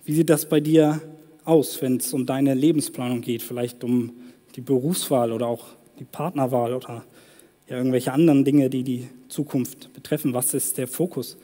[0.05, 1.01] Wie sieht das bei dir
[1.45, 3.41] aus, wenn es um deine Lebensplanung geht?
[3.41, 4.11] Vielleicht um
[4.55, 5.65] die Berufswahl oder auch
[5.99, 7.05] die Partnerwahl oder
[7.69, 10.33] ja, irgendwelche anderen Dinge, die die Zukunft betreffen.
[10.33, 11.37] Was ist der Fokus?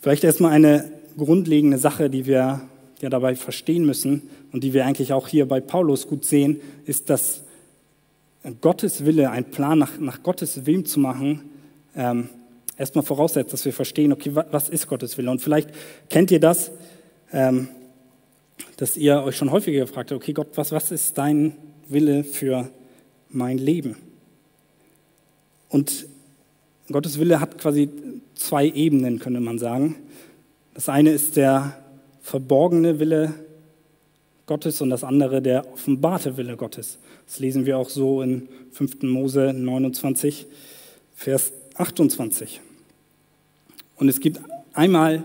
[0.00, 2.62] Vielleicht erstmal eine grundlegende Sache, die wir
[3.00, 7.08] ja dabei verstehen müssen und die wir eigentlich auch hier bei Paulus gut sehen, ist,
[7.08, 7.42] dass
[8.60, 11.50] Gottes Wille, ein Plan nach, nach Gottes Willen zu machen,
[11.94, 12.30] ähm,
[12.80, 15.30] erstmal voraussetzt, dass wir verstehen, okay, was ist Gottes Wille?
[15.30, 15.68] Und vielleicht
[16.08, 16.72] kennt ihr das,
[17.30, 17.68] ähm,
[18.78, 21.56] dass ihr euch schon häufiger gefragt habt, okay, Gott, was, was ist dein
[21.88, 22.70] Wille für
[23.28, 23.96] mein Leben?
[25.68, 26.06] Und
[26.90, 27.90] Gottes Wille hat quasi
[28.34, 29.96] zwei Ebenen, könnte man sagen.
[30.72, 31.76] Das eine ist der
[32.22, 33.34] verborgene Wille
[34.46, 36.98] Gottes und das andere der offenbarte Wille Gottes.
[37.26, 39.02] Das lesen wir auch so in 5.
[39.02, 40.46] Mose 29,
[41.14, 42.60] Vers 28.
[44.00, 44.40] Und es gibt
[44.72, 45.24] einmal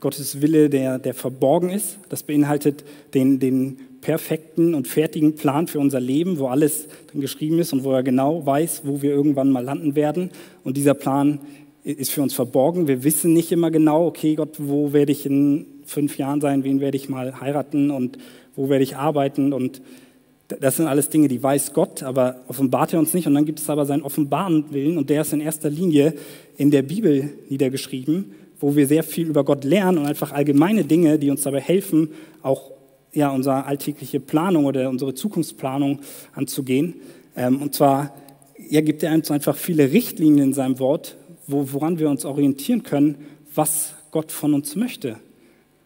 [0.00, 1.98] Gottes Wille, der, der verborgen ist.
[2.08, 7.58] Das beinhaltet den, den perfekten und fertigen Plan für unser Leben, wo alles dann geschrieben
[7.60, 10.30] ist und wo er genau weiß, wo wir irgendwann mal landen werden.
[10.64, 11.38] Und dieser Plan
[11.84, 12.88] ist für uns verborgen.
[12.88, 16.80] Wir wissen nicht immer genau, okay, Gott, wo werde ich in fünf Jahren sein, wen
[16.80, 18.18] werde ich mal heiraten und
[18.56, 19.80] wo werde ich arbeiten und
[20.48, 23.26] das sind alles Dinge, die weiß Gott, aber offenbart er uns nicht.
[23.26, 26.14] Und dann gibt es aber seinen offenbaren Willen und der ist in erster Linie
[26.56, 31.18] in der Bibel niedergeschrieben, wo wir sehr viel über Gott lernen und einfach allgemeine Dinge,
[31.18, 32.10] die uns dabei helfen,
[32.42, 32.72] auch
[33.12, 36.00] ja, unsere alltägliche Planung oder unsere Zukunftsplanung
[36.34, 36.94] anzugehen.
[37.36, 38.14] Ähm, und zwar
[38.68, 42.82] ja, gibt er uns einfach viele Richtlinien in seinem Wort, wo, woran wir uns orientieren
[42.82, 43.16] können,
[43.54, 45.16] was Gott von uns möchte.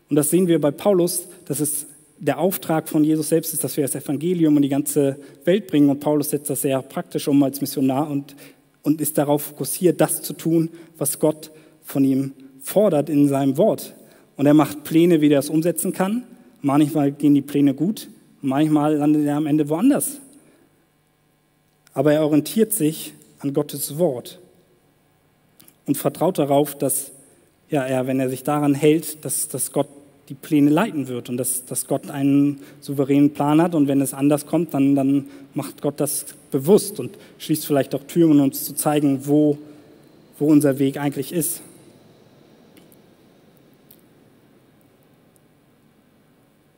[0.08, 1.86] Und das sehen wir bei Paulus, dass es
[2.20, 5.90] der Auftrag von Jesus selbst ist, dass wir das Evangelium in die ganze Welt bringen.
[5.90, 8.34] Und Paulus setzt das sehr praktisch um als Missionar und,
[8.82, 11.50] und ist darauf fokussiert, das zu tun, was Gott
[11.82, 13.94] von ihm fordert in seinem Wort.
[14.36, 16.24] Und er macht Pläne, wie er das umsetzen kann.
[16.60, 18.08] Manchmal gehen die Pläne gut,
[18.40, 20.18] manchmal landet er am Ende woanders.
[21.94, 24.38] Aber er orientiert sich an Gottes Wort
[25.86, 27.12] und vertraut darauf, dass
[27.70, 29.88] ja, er, wenn er sich daran hält, dass, dass Gott
[30.28, 34.12] die Pläne leiten wird und dass, dass Gott einen souveränen Plan hat und wenn es
[34.12, 38.64] anders kommt, dann, dann macht Gott das bewusst und schließt vielleicht auch Türen, um uns
[38.64, 39.58] zu zeigen, wo,
[40.38, 41.62] wo unser Weg eigentlich ist.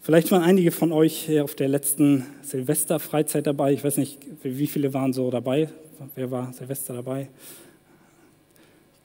[0.03, 3.73] Vielleicht waren einige von euch auf der letzten Silvesterfreizeit dabei.
[3.73, 5.69] Ich weiß nicht, wie viele waren so dabei.
[6.15, 7.29] Wer war Silvester dabei?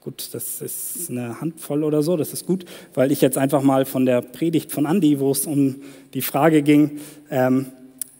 [0.06, 2.64] Gut, das ist eine Handvoll oder so, das ist gut,
[2.94, 5.82] weil ich jetzt einfach mal von der Predigt von Andi, wo es um
[6.14, 7.66] die Frage ging, ähm,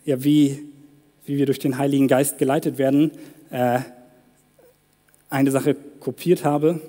[0.04, 0.64] ja, wie,
[1.26, 3.12] wie wir durch den Heiligen Geist geleitet werden,
[3.50, 3.78] äh,
[5.30, 6.80] eine Sache kopiert habe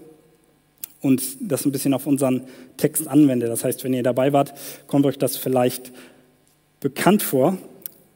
[1.02, 3.46] und das ein bisschen auf unseren Text anwende.
[3.46, 4.56] Das heißt, wenn ihr dabei wart,
[4.88, 5.92] kommt euch das vielleicht
[6.80, 7.56] bekannt vor.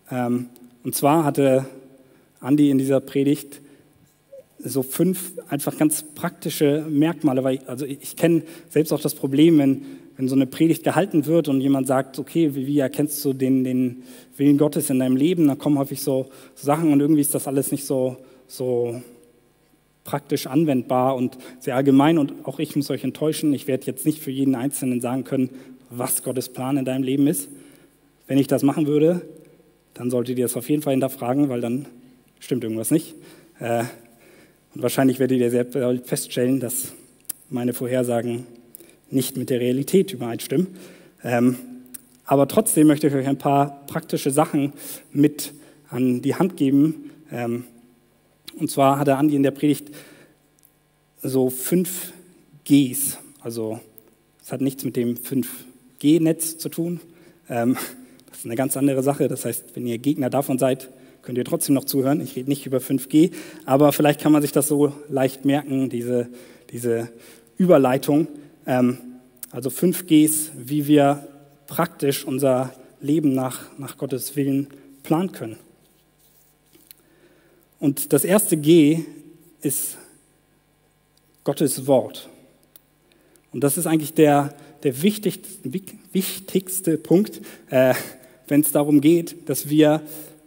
[0.10, 0.50] Ähm,
[0.84, 1.67] und zwar hatte
[2.39, 3.62] Andi in dieser Predigt
[4.63, 9.58] so fünf einfach ganz praktische Merkmale, weil ich, also ich kenne selbst auch das Problem,
[9.58, 9.86] wenn,
[10.17, 13.63] wenn so eine Predigt gehalten wird und jemand sagt, okay, wie, wie erkennst du den,
[13.63, 14.04] den
[14.38, 17.48] Willen Gottes in deinem Leben, dann kommen häufig so, so Sachen und irgendwie ist das
[17.48, 18.17] alles nicht so,
[18.48, 19.02] so
[20.04, 24.19] praktisch anwendbar und sehr allgemein und auch ich muss euch enttäuschen, ich werde jetzt nicht
[24.19, 25.50] für jeden Einzelnen sagen können,
[25.90, 27.50] was Gottes Plan in deinem Leben ist.
[28.27, 29.21] Wenn ich das machen würde,
[29.94, 31.86] dann solltet ihr das auf jeden Fall hinterfragen, weil dann
[32.40, 33.15] stimmt irgendwas nicht.
[33.60, 33.83] Äh,
[34.74, 35.65] und wahrscheinlich werdet ihr sehr
[36.04, 36.94] feststellen, dass
[37.50, 38.46] meine Vorhersagen
[39.10, 40.67] nicht mit der Realität übereinstimmen.
[41.24, 41.58] Ähm,
[42.24, 44.74] aber trotzdem möchte ich euch ein paar praktische Sachen
[45.12, 45.54] mit
[45.90, 47.12] an die Hand geben.
[47.32, 47.65] Ähm,
[48.58, 49.90] und zwar hat der Andi in der Predigt
[51.22, 52.13] so fünf
[52.63, 53.17] Gs.
[53.42, 53.80] Also
[54.42, 57.02] es hat nichts mit dem 5G-Netz zu tun.
[57.50, 57.76] Ähm,
[58.30, 59.28] das ist eine ganz andere Sache.
[59.28, 60.90] Das heißt, wenn ihr Gegner davon seid,
[61.22, 62.22] könnt ihr trotzdem noch zuhören.
[62.22, 63.32] Ich rede nicht über 5G,
[63.65, 66.30] aber vielleicht kann man sich das so leicht merken, diese,
[66.72, 67.10] diese
[67.58, 68.28] Überleitung.
[68.65, 68.98] Ähm,
[69.52, 71.28] also 5Gs, wie wir
[71.67, 74.67] praktisch unser Leben nach, nach Gottes Willen
[75.04, 75.58] planen können.
[77.80, 79.04] Und das erste G
[79.62, 79.98] ist
[81.44, 82.30] Gottes Wort.
[83.52, 85.48] Und das ist eigentlich der, der wichtigste,
[86.12, 87.94] wichtigste Punkt, äh,
[88.48, 90.02] wenn es darum geht, dass wir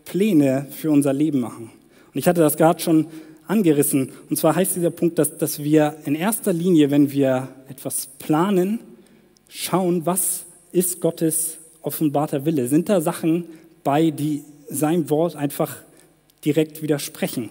[0.05, 1.71] Pläne für unser Leben machen.
[2.13, 3.07] Und ich hatte das gerade schon
[3.47, 4.13] angerissen.
[4.31, 8.81] Und zwar heißt dieser Punkt, dass, dass wir in erster Linie, wenn wir etwas planen,
[9.49, 12.69] schauen, was ist Gottes offenbarter Wille.
[12.69, 13.45] Sind da Sachen
[13.83, 15.77] bei, die seinem Wort einfach
[16.45, 17.51] direkt widersprechen?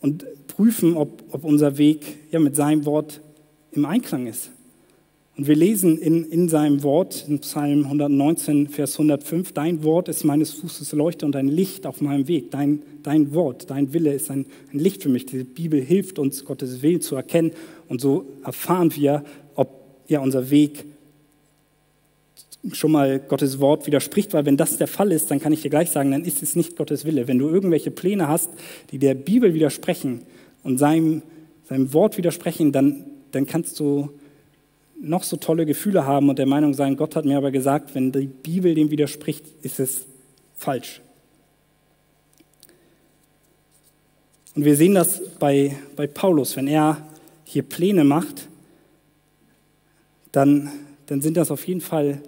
[0.00, 3.20] Und prüfen, ob, ob unser Weg ja, mit seinem Wort
[3.70, 4.50] im Einklang ist.
[5.34, 10.24] Und wir lesen in, in seinem Wort, in Psalm 119, Vers 105, Dein Wort ist
[10.24, 12.50] meines Fußes Leuchte und ein Licht auf meinem Weg.
[12.50, 15.24] Dein, dein Wort, dein Wille ist ein, ein Licht für mich.
[15.24, 17.52] Diese Bibel hilft uns, Gottes Willen zu erkennen.
[17.88, 19.24] Und so erfahren wir,
[19.54, 19.70] ob
[20.06, 20.84] ja, unser Weg
[22.72, 25.70] schon mal Gottes Wort widerspricht, weil wenn das der Fall ist, dann kann ich dir
[25.70, 27.26] gleich sagen, dann ist es nicht Gottes Wille.
[27.26, 28.50] Wenn du irgendwelche Pläne hast,
[28.90, 30.20] die der Bibel widersprechen
[30.62, 31.22] und seinem,
[31.64, 34.10] seinem Wort widersprechen, dann, dann kannst du
[35.02, 38.12] noch so tolle Gefühle haben und der Meinung sein, Gott hat mir aber gesagt, wenn
[38.12, 40.06] die Bibel dem widerspricht, ist es
[40.54, 41.00] falsch.
[44.54, 47.04] Und wir sehen das bei, bei Paulus, wenn er
[47.44, 48.48] hier Pläne macht,
[50.30, 50.70] dann,
[51.06, 52.22] dann sind das auf jeden Fall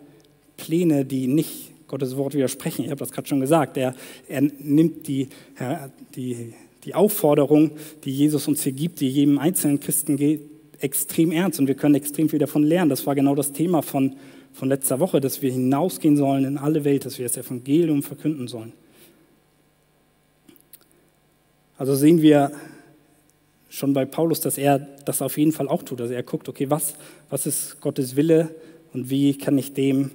[0.57, 2.85] Pläne, die nicht Gottes Wort widersprechen.
[2.85, 3.77] Ich habe das gerade schon gesagt.
[3.77, 3.95] Er,
[4.27, 5.29] er nimmt die,
[6.17, 7.73] die, die Aufforderung,
[8.05, 10.17] die Jesus uns hier gibt, die jedem einzelnen Christen
[10.85, 12.91] extrem ernst und wir können extrem viel davon lernen.
[12.91, 14.15] Das war genau das Thema von,
[14.53, 18.47] von letzter Woche, dass wir hinausgehen sollen in alle Welt, dass wir das Evangelium verkünden
[18.47, 18.73] sollen.
[21.79, 22.53] Also sehen wir
[23.71, 26.01] schon bei Paulus, dass er das auf jeden Fall auch tut.
[26.01, 26.95] Also er guckt, okay, was,
[27.31, 28.55] was ist Gottes Wille
[28.93, 30.11] und wie kann ich dem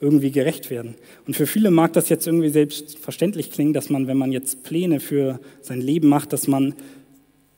[0.00, 0.96] irgendwie gerecht werden.
[1.26, 5.00] Und für viele mag das jetzt irgendwie selbstverständlich klingen, dass man, wenn man jetzt Pläne
[5.00, 6.74] für sein Leben macht, dass man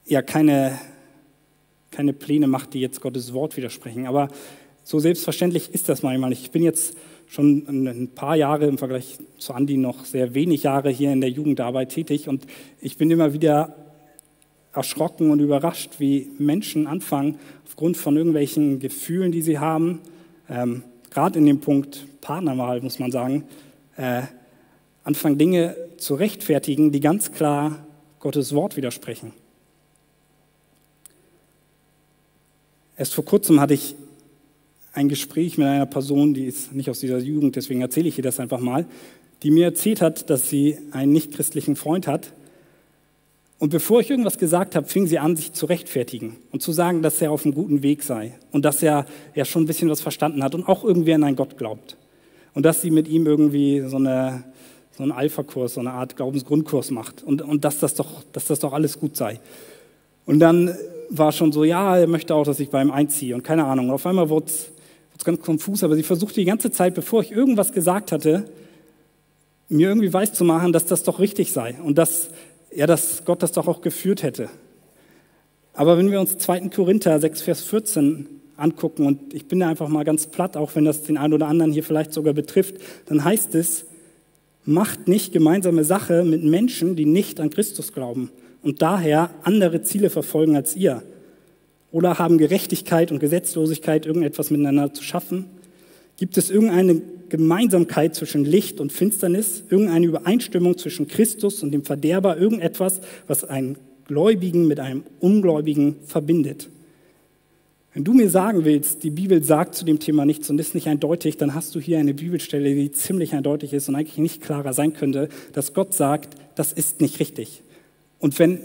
[0.06, 0.78] ja keine
[1.90, 4.06] keine Pläne macht, die jetzt Gottes Wort widersprechen.
[4.06, 4.28] Aber
[4.84, 6.32] so selbstverständlich ist das manchmal.
[6.32, 10.90] Ich bin jetzt schon ein paar Jahre im Vergleich zu Andi noch sehr wenig Jahre
[10.90, 12.44] hier in der Jugendarbeit tätig und
[12.80, 13.76] ich bin immer wieder
[14.72, 20.00] erschrocken und überrascht, wie Menschen anfangen, aufgrund von irgendwelchen Gefühlen, die sie haben,
[20.48, 23.44] ähm, gerade in dem Punkt Partnerwahl, muss man sagen,
[23.96, 24.22] äh,
[25.04, 27.84] anfangen Dinge zu rechtfertigen, die ganz klar
[28.18, 29.32] Gottes Wort widersprechen.
[33.00, 33.94] Erst vor kurzem hatte ich
[34.92, 38.22] ein Gespräch mit einer Person, die ist nicht aus dieser Jugend, deswegen erzähle ich ihr
[38.22, 38.84] das einfach mal,
[39.42, 42.34] die mir erzählt hat, dass sie einen nichtchristlichen Freund hat.
[43.58, 47.00] Und bevor ich irgendwas gesagt habe, fing sie an, sich zu rechtfertigen und zu sagen,
[47.00, 50.02] dass er auf einem guten Weg sei und dass er ja schon ein bisschen was
[50.02, 51.96] verstanden hat und auch irgendwie an einen Gott glaubt.
[52.52, 54.44] Und dass sie mit ihm irgendwie so, eine,
[54.94, 58.58] so einen Alpha-Kurs, so eine Art Glaubensgrundkurs macht und, und dass, das doch, dass das
[58.58, 59.40] doch alles gut sei.
[60.26, 60.76] Und dann
[61.10, 63.88] war schon so, ja, er möchte auch, dass ich bei ihm einziehe und keine Ahnung.
[63.88, 64.70] Und auf einmal wurde es
[65.24, 68.44] ganz konfus, aber sie versuchte die ganze Zeit, bevor ich irgendwas gesagt hatte,
[69.68, 72.28] mir irgendwie weiß zu machen, dass das doch richtig sei und dass,
[72.74, 74.48] ja, dass Gott das doch auch geführt hätte.
[75.74, 76.68] Aber wenn wir uns 2.
[76.68, 80.84] Korinther 6, Vers 14 angucken, und ich bin da einfach mal ganz platt, auch wenn
[80.84, 83.86] das den einen oder anderen hier vielleicht sogar betrifft, dann heißt es,
[84.64, 88.30] macht nicht gemeinsame Sache mit Menschen, die nicht an Christus glauben
[88.62, 91.02] und daher andere Ziele verfolgen als ihr?
[91.92, 95.46] Oder haben Gerechtigkeit und Gesetzlosigkeit irgendetwas miteinander zu schaffen?
[96.16, 102.36] Gibt es irgendeine Gemeinsamkeit zwischen Licht und Finsternis, irgendeine Übereinstimmung zwischen Christus und dem Verderber,
[102.36, 106.68] irgendetwas, was einen Gläubigen mit einem Ungläubigen verbindet?
[107.92, 110.86] Wenn du mir sagen willst, die Bibel sagt zu dem Thema nichts und ist nicht
[110.86, 114.72] eindeutig, dann hast du hier eine Bibelstelle, die ziemlich eindeutig ist und eigentlich nicht klarer
[114.72, 117.62] sein könnte, dass Gott sagt, das ist nicht richtig.
[118.20, 118.60] Und wenn,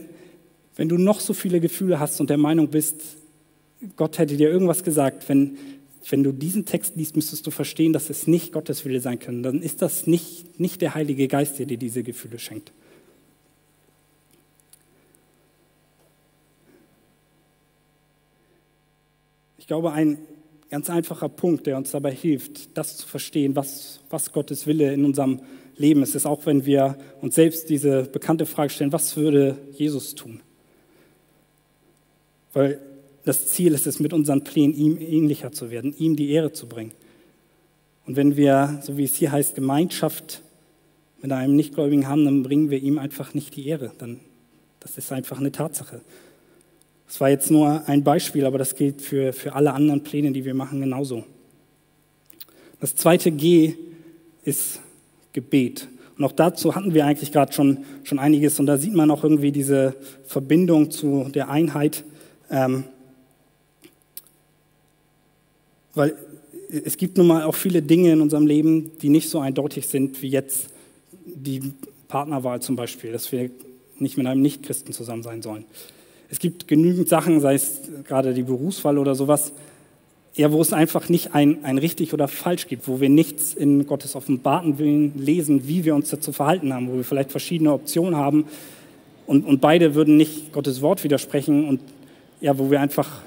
[0.75, 3.01] wenn du noch so viele Gefühle hast und der Meinung bist,
[3.95, 5.57] Gott hätte dir irgendwas gesagt, wenn,
[6.09, 9.41] wenn du diesen Text liest, müsstest du verstehen, dass es nicht Gottes Wille sein kann.
[9.41, 12.71] Dann ist das nicht, nicht der Heilige Geist, der dir diese Gefühle schenkt.
[19.57, 20.19] Ich glaube, ein
[20.69, 25.05] ganz einfacher Punkt, der uns dabei hilft, das zu verstehen, was, was Gottes Wille in
[25.05, 25.39] unserem
[25.77, 30.15] Leben ist, ist auch, wenn wir uns selbst diese bekannte Frage stellen, was würde Jesus
[30.15, 30.41] tun?
[32.53, 32.79] Weil
[33.25, 36.67] das Ziel ist es, mit unseren Plänen ihm ähnlicher zu werden, ihm die Ehre zu
[36.67, 36.91] bringen.
[38.05, 40.41] Und wenn wir, so wie es hier heißt, Gemeinschaft
[41.21, 43.91] mit einem Nichtgläubigen haben, dann bringen wir ihm einfach nicht die Ehre.
[43.97, 44.19] Dann,
[44.79, 46.01] das ist einfach eine Tatsache.
[47.07, 50.45] Das war jetzt nur ein Beispiel, aber das gilt für, für alle anderen Pläne, die
[50.45, 51.23] wir machen, genauso.
[52.79, 53.73] Das zweite G
[54.43, 54.81] ist
[55.35, 55.89] Gebet.
[56.17, 58.59] Und auch dazu hatten wir eigentlich gerade schon, schon einiges.
[58.59, 62.05] Und da sieht man auch irgendwie diese Verbindung zu der Einheit.
[62.49, 62.85] Ähm,
[65.93, 66.15] weil
[66.69, 70.21] es gibt nun mal auch viele Dinge in unserem Leben, die nicht so eindeutig sind
[70.21, 70.69] wie jetzt
[71.25, 71.73] die
[72.07, 73.49] Partnerwahl zum Beispiel, dass wir
[73.99, 75.65] nicht mit einem Nichtchristen zusammen sein sollen.
[76.29, 79.51] Es gibt genügend Sachen, sei es gerade die Berufswahl oder sowas,
[80.35, 83.87] ja, wo es einfach nicht ein, ein richtig oder falsch gibt, wo wir nichts in
[83.87, 88.17] Gottes offenbarten Willen lesen, wie wir uns dazu verhalten haben, wo wir vielleicht verschiedene Optionen
[88.17, 88.45] haben
[89.27, 91.79] und, und beide würden nicht Gottes Wort widersprechen und
[92.41, 93.21] ja, wo wir einfach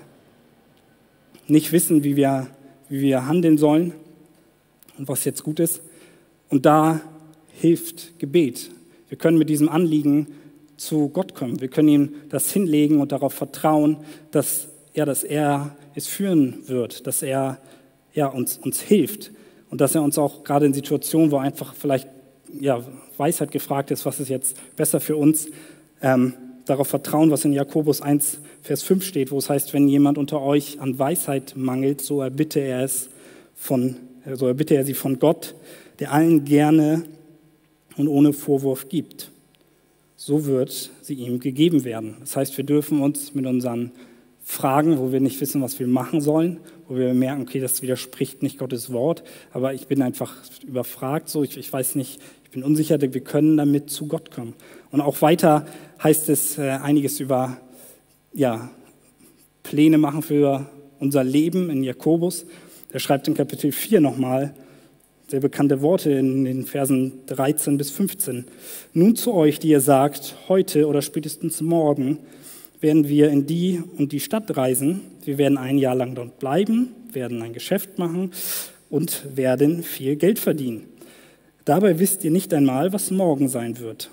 [1.46, 2.48] nicht wissen, wie wir,
[2.90, 3.94] wie wir handeln sollen
[4.98, 5.80] und was jetzt gut ist.
[6.50, 7.00] Und da
[7.61, 8.70] hilft Gebet.
[9.09, 10.28] Wir können mit diesem Anliegen
[10.76, 11.61] zu Gott kommen.
[11.61, 13.96] Wir können ihm das hinlegen und darauf vertrauen,
[14.30, 14.68] dass
[14.99, 17.59] er, dass er es führen wird, dass er
[18.14, 19.30] ja, uns, uns hilft
[19.70, 22.09] und dass er uns auch gerade in Situationen, wo einfach vielleicht
[22.61, 22.82] ja,
[23.16, 25.49] Weisheit gefragt ist, was ist jetzt besser für uns,
[26.03, 26.34] ähm,
[26.66, 30.42] darauf vertrauen, was in Jakobus 1, Vers 5 steht, wo es heißt, wenn jemand unter
[30.42, 33.09] euch an Weisheit mangelt, so erbitte er es
[33.55, 33.96] von,
[34.34, 35.55] so erbitte er sie von Gott,
[35.99, 37.05] der allen gerne
[37.96, 39.30] und ohne Vorwurf gibt
[40.18, 42.16] so wird sie ihm gegeben werden.
[42.20, 43.92] Das heißt, wir dürfen uns mit unseren
[44.51, 48.42] Fragen, wo wir nicht wissen, was wir machen sollen, wo wir merken, okay, das widerspricht
[48.42, 49.22] nicht Gottes Wort,
[49.53, 50.34] aber ich bin einfach
[50.66, 54.55] überfragt, so ich, ich weiß nicht, ich bin unsicher, wir können damit zu Gott kommen.
[54.90, 55.66] Und auch weiter
[56.03, 57.59] heißt es äh, einiges über
[58.32, 58.70] ja,
[59.64, 60.66] Pläne machen für
[60.99, 62.46] unser Leben in Jakobus.
[62.90, 64.55] Er schreibt in Kapitel 4 nochmal,
[65.26, 68.46] sehr bekannte Worte in den Versen 13 bis 15.
[68.94, 72.20] Nun zu euch, die ihr sagt, heute oder spätestens morgen
[72.81, 75.01] werden wir in die und die Stadt reisen.
[75.24, 78.31] Wir werden ein Jahr lang dort bleiben, werden ein Geschäft machen
[78.91, 80.85] und werden viel Geld verdienen.
[81.64, 84.11] Dabei wisst ihr nicht einmal, was morgen sein wird.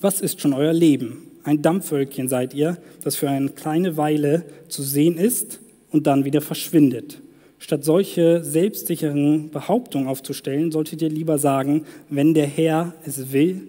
[0.00, 1.26] Was ist schon euer Leben?
[1.42, 6.40] Ein Dampfwölkchen seid ihr, das für eine kleine Weile zu sehen ist und dann wieder
[6.40, 7.20] verschwindet.
[7.58, 13.62] Statt solche selbstsicheren Behauptungen aufzustellen, solltet ihr lieber sagen, wenn der Herr es will,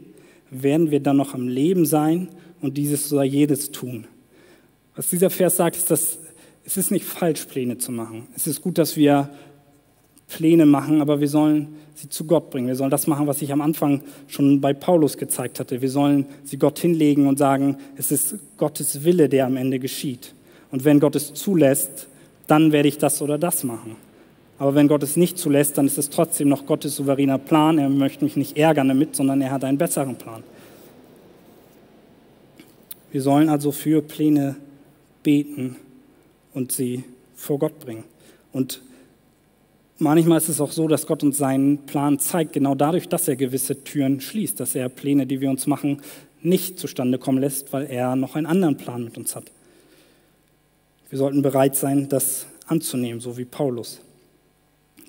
[0.49, 2.29] werden wir dann noch am Leben sein
[2.61, 4.05] und dieses oder jedes tun.
[4.95, 6.19] Was dieser Vers sagt, ist, dass
[6.63, 8.27] es ist nicht falsch, Pläne zu machen.
[8.35, 9.29] Es ist gut, dass wir
[10.27, 12.67] Pläne machen, aber wir sollen sie zu Gott bringen.
[12.67, 15.81] Wir sollen das machen, was ich am Anfang schon bei Paulus gezeigt hatte.
[15.81, 20.33] Wir sollen sie Gott hinlegen und sagen, es ist Gottes Wille, der am Ende geschieht.
[20.71, 22.07] Und wenn Gott es zulässt,
[22.47, 23.95] dann werde ich das oder das machen.
[24.57, 27.77] Aber wenn Gott es nicht zulässt, dann ist es trotzdem noch Gottes souveräner Plan.
[27.77, 30.43] Er möchte mich nicht ärgern damit, sondern er hat einen besseren Plan.
[33.11, 34.55] Wir sollen also für Pläne
[35.23, 35.75] beten
[36.53, 37.03] und sie
[37.35, 38.03] vor Gott bringen.
[38.53, 38.81] Und
[39.97, 43.35] manchmal ist es auch so, dass Gott uns seinen Plan zeigt, genau dadurch, dass er
[43.35, 46.01] gewisse Türen schließt, dass er Pläne, die wir uns machen,
[46.41, 49.51] nicht zustande kommen lässt, weil er noch einen anderen Plan mit uns hat.
[51.09, 53.99] Wir sollten bereit sein, das anzunehmen, so wie Paulus.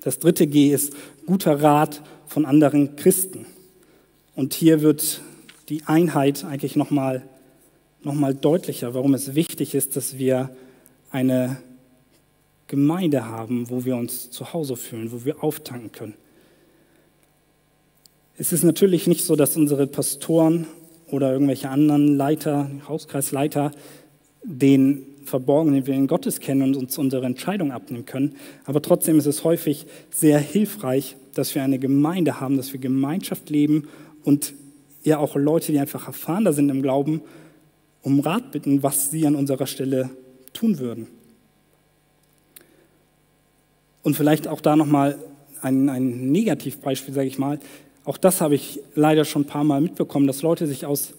[0.03, 0.93] Das dritte G ist
[1.25, 3.45] guter Rat von anderen Christen.
[4.35, 5.21] Und hier wird
[5.69, 7.23] die Einheit eigentlich nochmal
[8.05, 10.49] noch mal deutlicher, warum es wichtig ist, dass wir
[11.11, 11.57] eine
[12.67, 16.13] Gemeinde haben, wo wir uns zu Hause fühlen, wo wir auftanken können.
[18.37, 20.65] Es ist natürlich nicht so, dass unsere Pastoren
[21.07, 23.71] oder irgendwelche anderen Leiter, Hauskreisleiter,
[24.43, 28.35] den verborgenen Willen Gottes kennen und uns unsere Entscheidung abnehmen können.
[28.65, 33.49] Aber trotzdem ist es häufig sehr hilfreich, dass wir eine Gemeinde haben, dass wir Gemeinschaft
[33.49, 33.87] leben
[34.23, 34.53] und
[35.03, 37.21] ja auch Leute, die einfach erfahrener sind im Glauben,
[38.03, 40.09] um Rat bitten, was sie an unserer Stelle
[40.53, 41.07] tun würden.
[44.03, 45.17] Und vielleicht auch da nochmal
[45.61, 47.59] ein, ein Negativbeispiel, sage ich mal.
[48.03, 51.13] Auch das habe ich leider schon ein paar Mal mitbekommen, dass Leute sich aus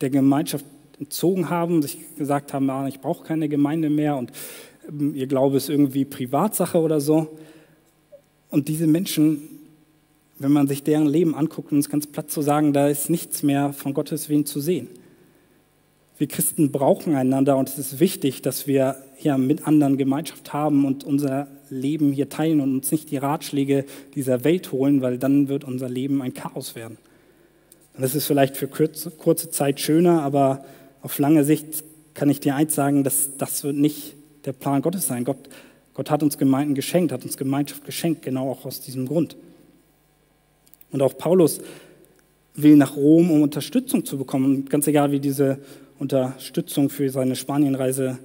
[0.00, 0.64] der Gemeinschaft
[0.98, 4.32] entzogen haben, sich gesagt haben, ah, ich brauche keine Gemeinde mehr und
[4.88, 7.38] ähm, ihr Glaube ist irgendwie Privatsache oder so.
[8.48, 9.42] Und diese Menschen,
[10.38, 13.42] wenn man sich deren Leben anguckt, um es ganz platt zu sagen, da ist nichts
[13.42, 14.88] mehr von Gottes Willen zu sehen.
[16.20, 20.84] Wir Christen brauchen einander und es ist wichtig, dass wir ja mit anderen Gemeinschaft haben
[20.84, 25.48] und unser Leben hier teilen und uns nicht die Ratschläge dieser Welt holen, weil dann
[25.48, 26.98] wird unser Leben ein Chaos werden.
[27.94, 30.62] Und das ist vielleicht für kurze, kurze Zeit schöner, aber
[31.00, 34.14] auf lange Sicht kann ich dir eins sagen, dass das wird nicht
[34.44, 35.24] der Plan Gottes sein.
[35.24, 35.48] Gott,
[35.94, 39.36] Gott hat uns Gemeinden geschenkt, hat uns Gemeinschaft geschenkt, genau auch aus diesem Grund.
[40.92, 41.62] Und auch Paulus
[42.54, 44.44] will nach Rom, um Unterstützung zu bekommen.
[44.44, 45.60] Und ganz egal, wie diese
[46.00, 48.18] Unterstützung für seine Spanienreise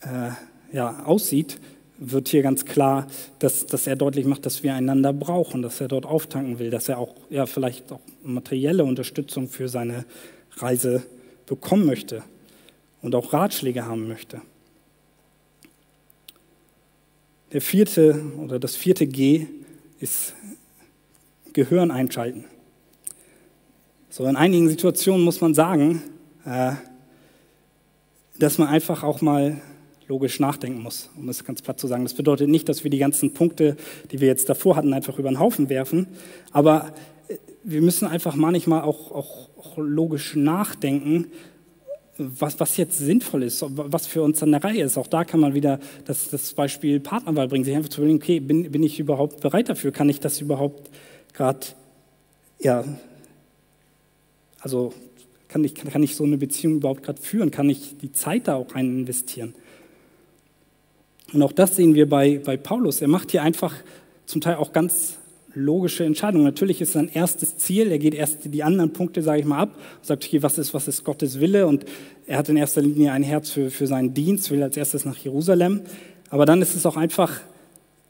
[0.00, 0.30] äh,
[0.74, 1.60] ja, aussieht,
[1.98, 3.06] wird hier ganz klar,
[3.38, 6.88] dass, dass er deutlich macht, dass wir einander brauchen, dass er dort auftanken will, dass
[6.88, 10.06] er auch ja, vielleicht auch materielle Unterstützung für seine
[10.56, 11.04] Reise
[11.46, 12.24] bekommen möchte
[13.02, 14.40] und auch Ratschläge haben möchte.
[17.52, 19.46] Der vierte oder das vierte G
[20.00, 20.34] ist
[21.52, 22.46] Gehirn einschalten.
[24.08, 26.02] So in einigen Situationen muss man sagen,
[28.38, 29.60] dass man einfach auch mal
[30.08, 32.04] logisch nachdenken muss, um es ganz platt zu sagen.
[32.04, 33.76] Das bedeutet nicht, dass wir die ganzen Punkte,
[34.10, 36.06] die wir jetzt davor hatten, einfach über den Haufen werfen,
[36.50, 36.92] aber
[37.28, 41.26] äh, wir müssen einfach manchmal auch, auch, auch logisch nachdenken,
[42.18, 44.98] was, was, jetzt sinnvoll ist, was für uns an der Reihe ist.
[44.98, 48.38] Auch da kann man wieder das, das Beispiel Partnerwahl bringen, sich einfach zu überlegen, okay,
[48.38, 49.92] bin, bin ich überhaupt bereit dafür?
[49.92, 50.90] Kann ich das überhaupt
[51.32, 51.66] gerade,
[52.60, 52.84] ja,
[54.60, 54.92] also
[55.52, 57.50] kann ich, kann ich so eine Beziehung überhaupt gerade führen?
[57.50, 59.54] Kann ich die Zeit da auch rein investieren?
[61.34, 63.02] Und auch das sehen wir bei, bei Paulus.
[63.02, 63.74] Er macht hier einfach
[64.24, 65.18] zum Teil auch ganz
[65.54, 66.44] logische Entscheidungen.
[66.44, 69.78] Natürlich ist sein erstes Ziel, er geht erst die anderen Punkte, sage ich mal, ab
[70.00, 71.66] sagt, okay, was ist, was ist Gottes Wille?
[71.66, 71.84] Und
[72.26, 75.18] er hat in erster Linie ein Herz für, für seinen Dienst, will als erstes nach
[75.18, 75.82] Jerusalem.
[76.30, 77.42] Aber dann ist es auch einfach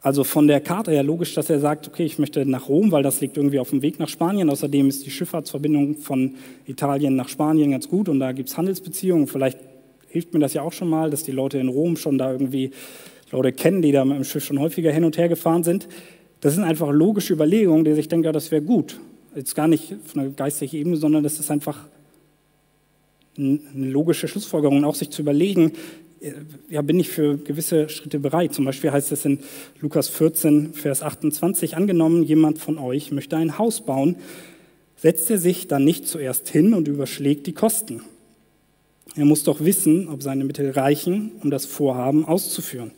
[0.03, 3.05] also von der Karte her logisch, dass er sagt, okay, ich möchte nach Rom, weil
[3.05, 4.51] das liegt irgendwie auf dem Weg nach Spanien.
[4.51, 6.35] Außerdem ist die Schifffahrtsverbindung von
[6.67, 9.29] Italien nach Spanien ganz gut und da gibt es Handelsbeziehungen.
[9.29, 9.61] Vielleicht
[10.09, 12.73] hilft mir das ja auch schon mal, dass die Leute in Rom schon da irgendwie
[13.31, 15.89] Leute kennen, die da mit dem Schiff schon häufiger hin und her gefahren sind.
[16.41, 18.99] Das sind einfach logische Überlegungen, die sich denken, ja, das wäre gut.
[19.37, 21.87] Jetzt gar nicht auf einer geistlichen Ebene, sondern das ist einfach
[23.39, 25.73] eine logische Schlussfolgerung, auch sich zu überlegen,
[26.69, 28.55] ja, bin ich für gewisse Schritte bereit.
[28.55, 29.41] Zum Beispiel heißt es in
[29.81, 34.17] Lukas 14, Vers 28, angenommen, jemand von euch möchte ein Haus bauen,
[34.97, 38.03] setzt er sich dann nicht zuerst hin und überschlägt die Kosten.
[39.17, 42.93] Er muss doch wissen, ob seine Mittel reichen, um das Vorhaben auszuführen.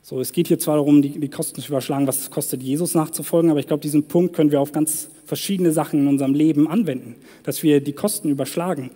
[0.00, 2.94] So, es geht hier zwar darum, die, die Kosten zu überschlagen, was es kostet, Jesus
[2.94, 6.66] nachzufolgen, aber ich glaube, diesen Punkt können wir auf ganz verschiedene Sachen in unserem Leben
[6.68, 8.90] anwenden, dass wir die Kosten überschlagen.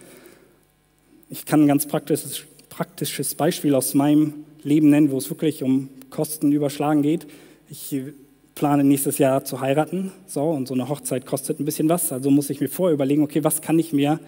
[1.28, 2.44] Ich kann ein ganz praktisches
[2.82, 7.28] praktisches Beispiel aus meinem Leben nennen, wo es wirklich um Kosten überschlagen geht.
[7.70, 7.94] Ich
[8.56, 12.10] plane nächstes Jahr zu heiraten, so und so eine Hochzeit kostet ein bisschen was.
[12.10, 14.18] Also muss ich mir vorher überlegen, okay, was kann ich mir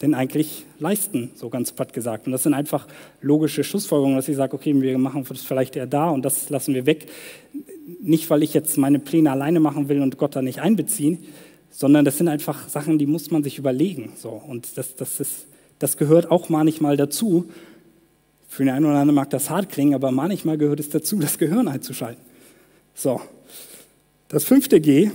[0.00, 2.26] denn eigentlich leisten, so ganz platt gesagt.
[2.26, 2.86] Und das sind einfach
[3.20, 6.72] logische Schlussfolgerungen, dass ich sage, okay, wir machen das vielleicht eher da und das lassen
[6.72, 7.08] wir weg.
[8.00, 11.24] Nicht, weil ich jetzt meine Pläne alleine machen will und Gott da nicht einbeziehen,
[11.68, 14.12] sondern das sind einfach Sachen, die muss man sich überlegen.
[14.14, 14.28] So.
[14.28, 15.46] Und das, das, ist,
[15.80, 17.48] das gehört auch manchmal dazu.
[18.54, 21.38] Für den einen oder anderen mag das hart klingen, aber manchmal gehört es dazu, das
[21.38, 22.22] Gehirn einzuschalten.
[22.94, 23.20] So,
[24.28, 25.10] das fünfte G,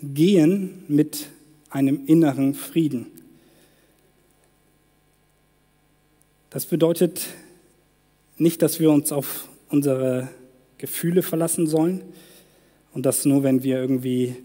[0.00, 1.26] gehen mit
[1.70, 3.06] einem inneren Frieden.
[6.50, 7.26] Das bedeutet
[8.38, 10.28] nicht, dass wir uns auf unsere
[10.78, 12.00] Gefühle verlassen sollen
[12.92, 14.36] und dass nur wenn wir irgendwie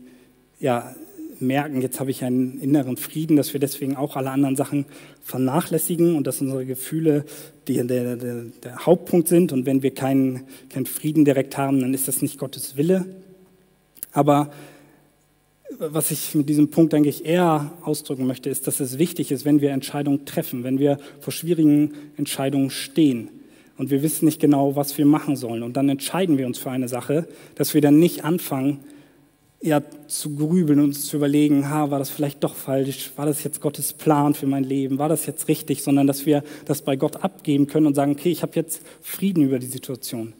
[0.59, 0.95] ja,
[1.39, 4.85] merken, jetzt habe ich einen inneren Frieden, dass wir deswegen auch alle anderen Sachen
[5.23, 7.25] vernachlässigen und dass unsere Gefühle
[7.67, 9.51] die, der, der, der Hauptpunkt sind.
[9.51, 13.05] Und wenn wir keinen, keinen Frieden direkt haben, dann ist das nicht Gottes Wille.
[14.11, 14.51] Aber
[15.79, 19.61] was ich mit diesem Punkt eigentlich eher ausdrücken möchte, ist, dass es wichtig ist, wenn
[19.61, 23.29] wir Entscheidungen treffen, wenn wir vor schwierigen Entscheidungen stehen
[23.77, 26.71] und wir wissen nicht genau, was wir machen sollen und dann entscheiden wir uns für
[26.71, 28.79] eine Sache, dass wir dann nicht anfangen,
[29.65, 33.61] ja, zu grübeln und zu überlegen, ha, war das vielleicht doch falsch, war das jetzt
[33.61, 37.23] Gottes Plan für mein Leben, war das jetzt richtig, sondern dass wir das bei Gott
[37.23, 40.33] abgeben können und sagen, okay, ich habe jetzt Frieden über die Situation.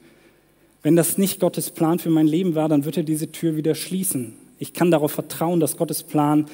[0.84, 3.74] Wenn das nicht Gottes Plan für mein Leben war, dann wird er diese Tür wieder
[3.74, 4.34] schließen.
[4.60, 6.46] Ich kann darauf vertrauen, dass Gottes Plan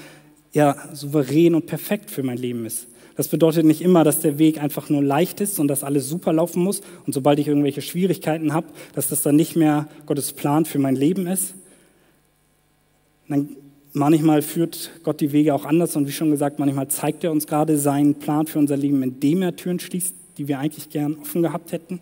[0.53, 2.87] ja souverän und perfekt für mein Leben ist.
[3.17, 6.31] Das bedeutet nicht immer, dass der Weg einfach nur leicht ist und dass alles super
[6.31, 10.63] laufen muss und sobald ich irgendwelche Schwierigkeiten habe, dass das dann nicht mehr Gottes Plan
[10.63, 11.53] für mein Leben ist,
[13.31, 13.55] dann
[13.93, 17.47] manchmal führt Gott die Wege auch anders und wie schon gesagt, manchmal zeigt er uns
[17.47, 21.41] gerade seinen Plan für unser Leben, indem er Türen schließt, die wir eigentlich gern offen
[21.41, 21.99] gehabt hätten.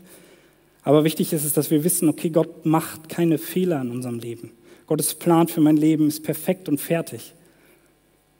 [0.83, 4.51] Aber wichtig ist es, dass wir wissen, okay, Gott macht keine Fehler in unserem Leben.
[4.87, 7.33] Gottes Plan für mein Leben ist perfekt und fertig.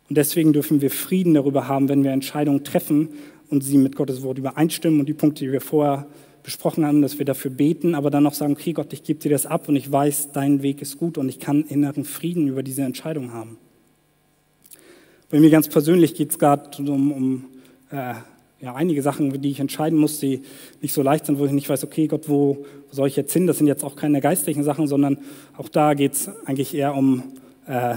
[0.10, 3.10] Und deswegen dürfen wir Frieden darüber haben, wenn wir Entscheidungen treffen
[3.50, 6.08] und sie mit Gottes Wort übereinstimmen und die Punkte, die wir vorher
[6.44, 9.30] besprochen haben, dass wir dafür beten, aber dann auch sagen, okay Gott, ich gebe dir
[9.30, 12.64] das ab und ich weiß, dein Weg ist gut und ich kann inneren Frieden über
[12.64, 13.58] diese Entscheidung haben.
[15.30, 17.46] Bei mir ganz persönlich geht es gerade um, um
[17.92, 18.16] äh,
[18.62, 20.42] ja, einige Sachen, die ich entscheiden muss, die
[20.82, 23.32] nicht so leicht sind, wo ich nicht weiß, okay Gott, wo, wo soll ich jetzt
[23.32, 23.48] hin?
[23.48, 25.20] Das sind jetzt auch keine geistlichen Sachen, sondern
[25.58, 27.24] auch da geht es eigentlich eher um
[27.68, 27.96] äh,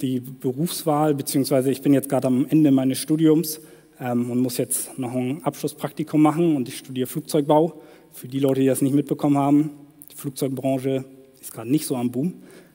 [0.00, 3.60] die Berufswahl, beziehungsweise ich bin jetzt gerade am Ende meines Studiums
[4.00, 7.80] ähm, und muss jetzt noch ein Abschlusspraktikum machen und ich studiere Flugzeugbau.
[8.12, 9.70] Für die Leute, die das nicht mitbekommen haben,
[10.10, 11.04] die Flugzeugbranche
[11.40, 12.34] ist gerade nicht so am Boom.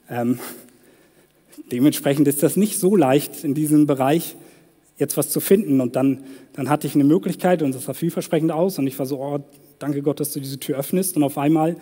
[0.09, 0.39] Ähm,
[1.72, 4.36] dementsprechend ist das nicht so leicht in diesem Bereich
[4.97, 5.82] jetzt was zu finden.
[5.82, 9.05] Und dann, dann hatte ich eine Möglichkeit und das sah vielversprechend aus und ich war
[9.05, 9.39] so, oh,
[9.80, 11.15] danke Gott, dass du diese Tür öffnest.
[11.15, 11.78] Und auf einmal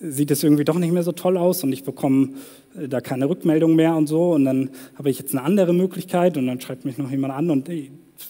[0.00, 2.30] sieht es irgendwie doch nicht mehr so toll aus und ich bekomme
[2.78, 4.32] äh, da keine Rückmeldung mehr und so.
[4.32, 7.50] Und dann habe ich jetzt eine andere Möglichkeit und dann schreibt mich noch jemand an
[7.50, 7.68] und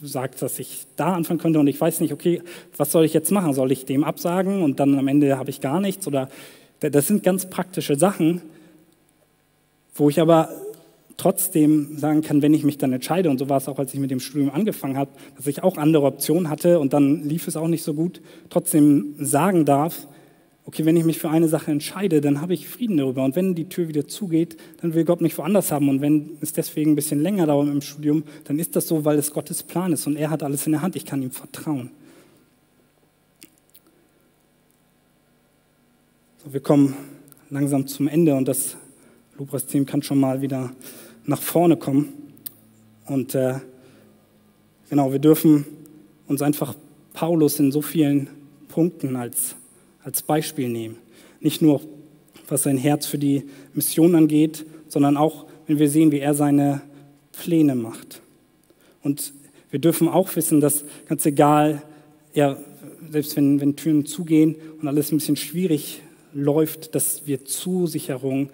[0.02, 2.42] sagt, dass ich da anfangen könnte und ich weiß nicht, okay,
[2.76, 3.52] was soll ich jetzt machen?
[3.52, 6.06] Soll ich dem absagen und dann am Ende habe ich gar nichts?
[6.06, 6.28] Oder
[6.80, 8.42] das sind ganz praktische Sachen,
[9.94, 10.50] wo ich aber
[11.16, 14.00] trotzdem sagen kann, wenn ich mich dann entscheide, und so war es auch, als ich
[14.00, 17.56] mit dem Studium angefangen habe, dass ich auch andere Optionen hatte und dann lief es
[17.56, 20.06] auch nicht so gut, trotzdem sagen darf,
[20.68, 23.24] okay, wenn ich mich für eine Sache entscheide, dann habe ich Frieden darüber.
[23.24, 25.88] Und wenn die Tür wieder zugeht, dann will Gott mich woanders haben.
[25.88, 29.16] Und wenn es deswegen ein bisschen länger dauert im Studium, dann ist das so, weil
[29.18, 30.94] es Gottes Plan ist und er hat alles in der Hand.
[30.94, 31.88] Ich kann ihm vertrauen.
[36.44, 36.94] So, wir kommen
[37.48, 38.76] langsam zum Ende und das
[39.38, 40.70] Lobpreisteam kann schon mal wieder
[41.24, 42.12] nach vorne kommen.
[43.06, 43.54] Und äh,
[44.90, 45.64] genau, wir dürfen
[46.26, 46.74] uns einfach
[47.14, 48.28] Paulus in so vielen
[48.68, 49.56] Punkten als
[50.08, 50.96] als Beispiel nehmen.
[51.40, 51.82] Nicht nur,
[52.48, 53.44] was sein Herz für die
[53.74, 56.80] Mission angeht, sondern auch, wenn wir sehen, wie er seine
[57.32, 58.22] Pläne macht.
[59.02, 59.34] Und
[59.70, 61.82] wir dürfen auch wissen, dass ganz egal,
[62.32, 62.56] ja,
[63.10, 66.00] selbst wenn, wenn Türen zugehen und alles ein bisschen schwierig
[66.32, 68.48] läuft, dass wir Zusicherung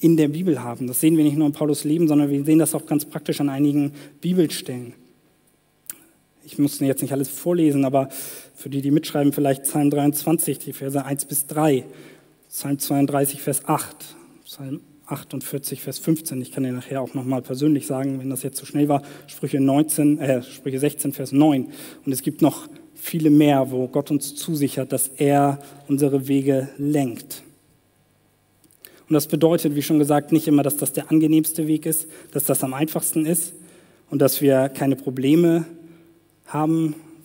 [0.00, 0.86] in der Bibel haben.
[0.86, 3.40] Das sehen wir nicht nur in Paulus Leben, sondern wir sehen das auch ganz praktisch
[3.40, 4.92] an einigen Bibelstellen.
[6.46, 8.08] Ich muss jetzt nicht alles vorlesen, aber
[8.54, 11.84] für die, die mitschreiben, vielleicht Psalm 23, die Verse 1 bis 3,
[12.48, 13.96] Psalm 32, Vers 8,
[14.44, 16.40] Psalm 48, Vers 15.
[16.42, 19.60] Ich kann dir nachher auch nochmal persönlich sagen, wenn das jetzt zu schnell war, Sprüche,
[19.60, 21.68] 19, äh, Sprüche 16, Vers 9.
[22.04, 27.42] Und es gibt noch viele mehr, wo Gott uns zusichert, dass er unsere Wege lenkt.
[29.08, 32.44] Und das bedeutet, wie schon gesagt, nicht immer, dass das der angenehmste Weg ist, dass
[32.44, 33.52] das am einfachsten ist
[34.10, 35.83] und dass wir keine Probleme haben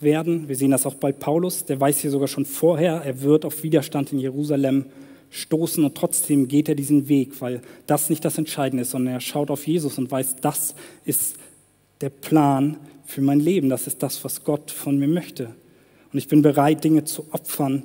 [0.00, 0.48] werden.
[0.48, 3.62] Wir sehen das auch bei Paulus, der weiß hier sogar schon vorher, er wird auf
[3.62, 4.86] Widerstand in Jerusalem
[5.30, 9.20] stoßen und trotzdem geht er diesen Weg, weil das nicht das Entscheidende ist, sondern er
[9.20, 11.36] schaut auf Jesus und weiß, das ist
[12.00, 15.54] der Plan für mein Leben, das ist das, was Gott von mir möchte.
[16.12, 17.84] Und ich bin bereit, Dinge zu opfern,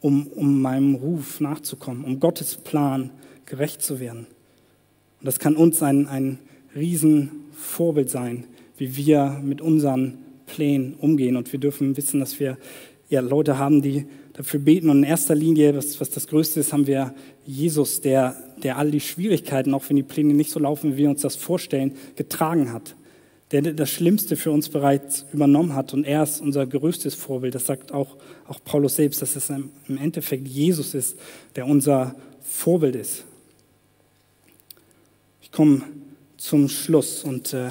[0.00, 3.10] um, um meinem Ruf nachzukommen, um Gottes Plan
[3.46, 4.26] gerecht zu werden.
[5.20, 6.38] Und das kann uns ein, ein
[6.74, 8.44] Riesenvorbild sein,
[8.76, 10.18] wie wir mit unseren
[10.52, 11.36] Plänen umgehen.
[11.36, 12.58] Und wir dürfen wissen, dass wir
[13.08, 14.90] ja, Leute haben, die dafür beten.
[14.90, 17.14] Und in erster Linie, was, was das Größte ist, haben wir
[17.46, 21.10] Jesus, der, der all die Schwierigkeiten, auch wenn die Pläne nicht so laufen, wie wir
[21.10, 22.94] uns das vorstellen, getragen hat.
[23.50, 25.94] Der das Schlimmste für uns bereits übernommen hat.
[25.94, 27.54] Und er ist unser größtes Vorbild.
[27.54, 31.18] Das sagt auch, auch Paulus selbst, dass es im Endeffekt Jesus ist,
[31.56, 33.24] der unser Vorbild ist.
[35.40, 35.82] Ich komme
[36.36, 37.70] zum Schluss und äh,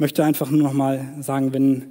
[0.00, 1.82] möchte einfach nur noch mal sagen, wenn,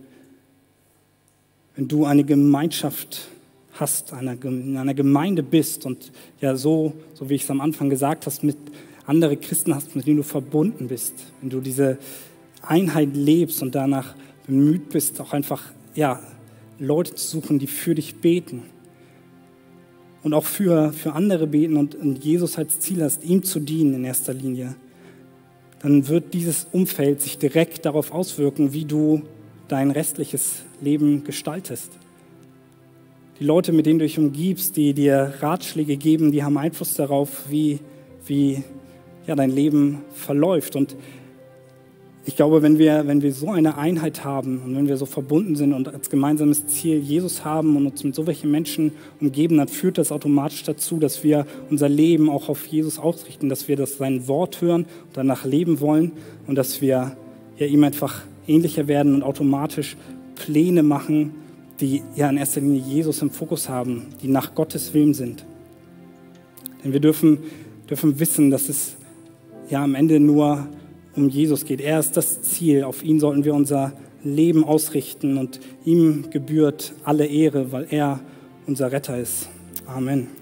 [1.76, 3.30] wenn du eine Gemeinschaft
[3.74, 7.90] hast, eine, in einer Gemeinde bist und ja so, so wie ich es am Anfang
[7.90, 8.58] gesagt hast, mit
[9.06, 11.98] anderen Christen hast, mit denen du verbunden bist, wenn du diese
[12.62, 15.64] Einheit lebst und danach bemüht bist, auch einfach
[15.96, 16.20] ja,
[16.80, 18.64] Leute zu suchen, die für dich beten
[20.24, 23.94] und auch für, für andere beten und, und Jesus als Ziel hast, ihm zu dienen
[23.94, 24.76] in erster Linie,
[25.82, 29.24] dann wird dieses Umfeld sich direkt darauf auswirken, wie du
[29.68, 31.92] dein restliches Leben gestaltest.
[33.40, 37.50] Die Leute, mit denen du dich umgibst, die dir Ratschläge geben, die haben Einfluss darauf,
[37.50, 37.80] wie,
[38.26, 38.64] wie
[39.26, 40.76] ja, dein Leben verläuft.
[40.76, 40.98] Und
[42.30, 45.56] ich glaube, wenn wir, wenn wir so eine Einheit haben und wenn wir so verbunden
[45.56, 49.68] sind und als gemeinsames Ziel Jesus haben und uns mit so welchen Menschen umgeben, dann
[49.68, 53.98] führt das automatisch dazu, dass wir unser Leben auch auf Jesus ausrichten, dass wir das
[53.98, 56.12] sein Wort hören und danach leben wollen
[56.46, 57.18] und dass wir
[57.58, 59.98] ja, ihm einfach ähnlicher werden und automatisch
[60.36, 61.34] Pläne machen,
[61.80, 65.48] die ja in erster Linie Jesus im Fokus haben, die nach Gottes Willen sind.
[66.84, 67.40] Denn wir dürfen,
[67.90, 68.98] dürfen wissen, dass es
[69.72, 70.68] ja am Ende nur
[71.16, 71.82] um Jesus geht.
[71.82, 72.84] Er ist das Ziel.
[72.84, 73.94] Auf ihn sollten wir unser
[74.24, 78.20] Leben ausrichten und ihm gebührt alle Ehre, weil er
[78.68, 79.50] unser Retter ist.
[79.86, 80.39] Amen.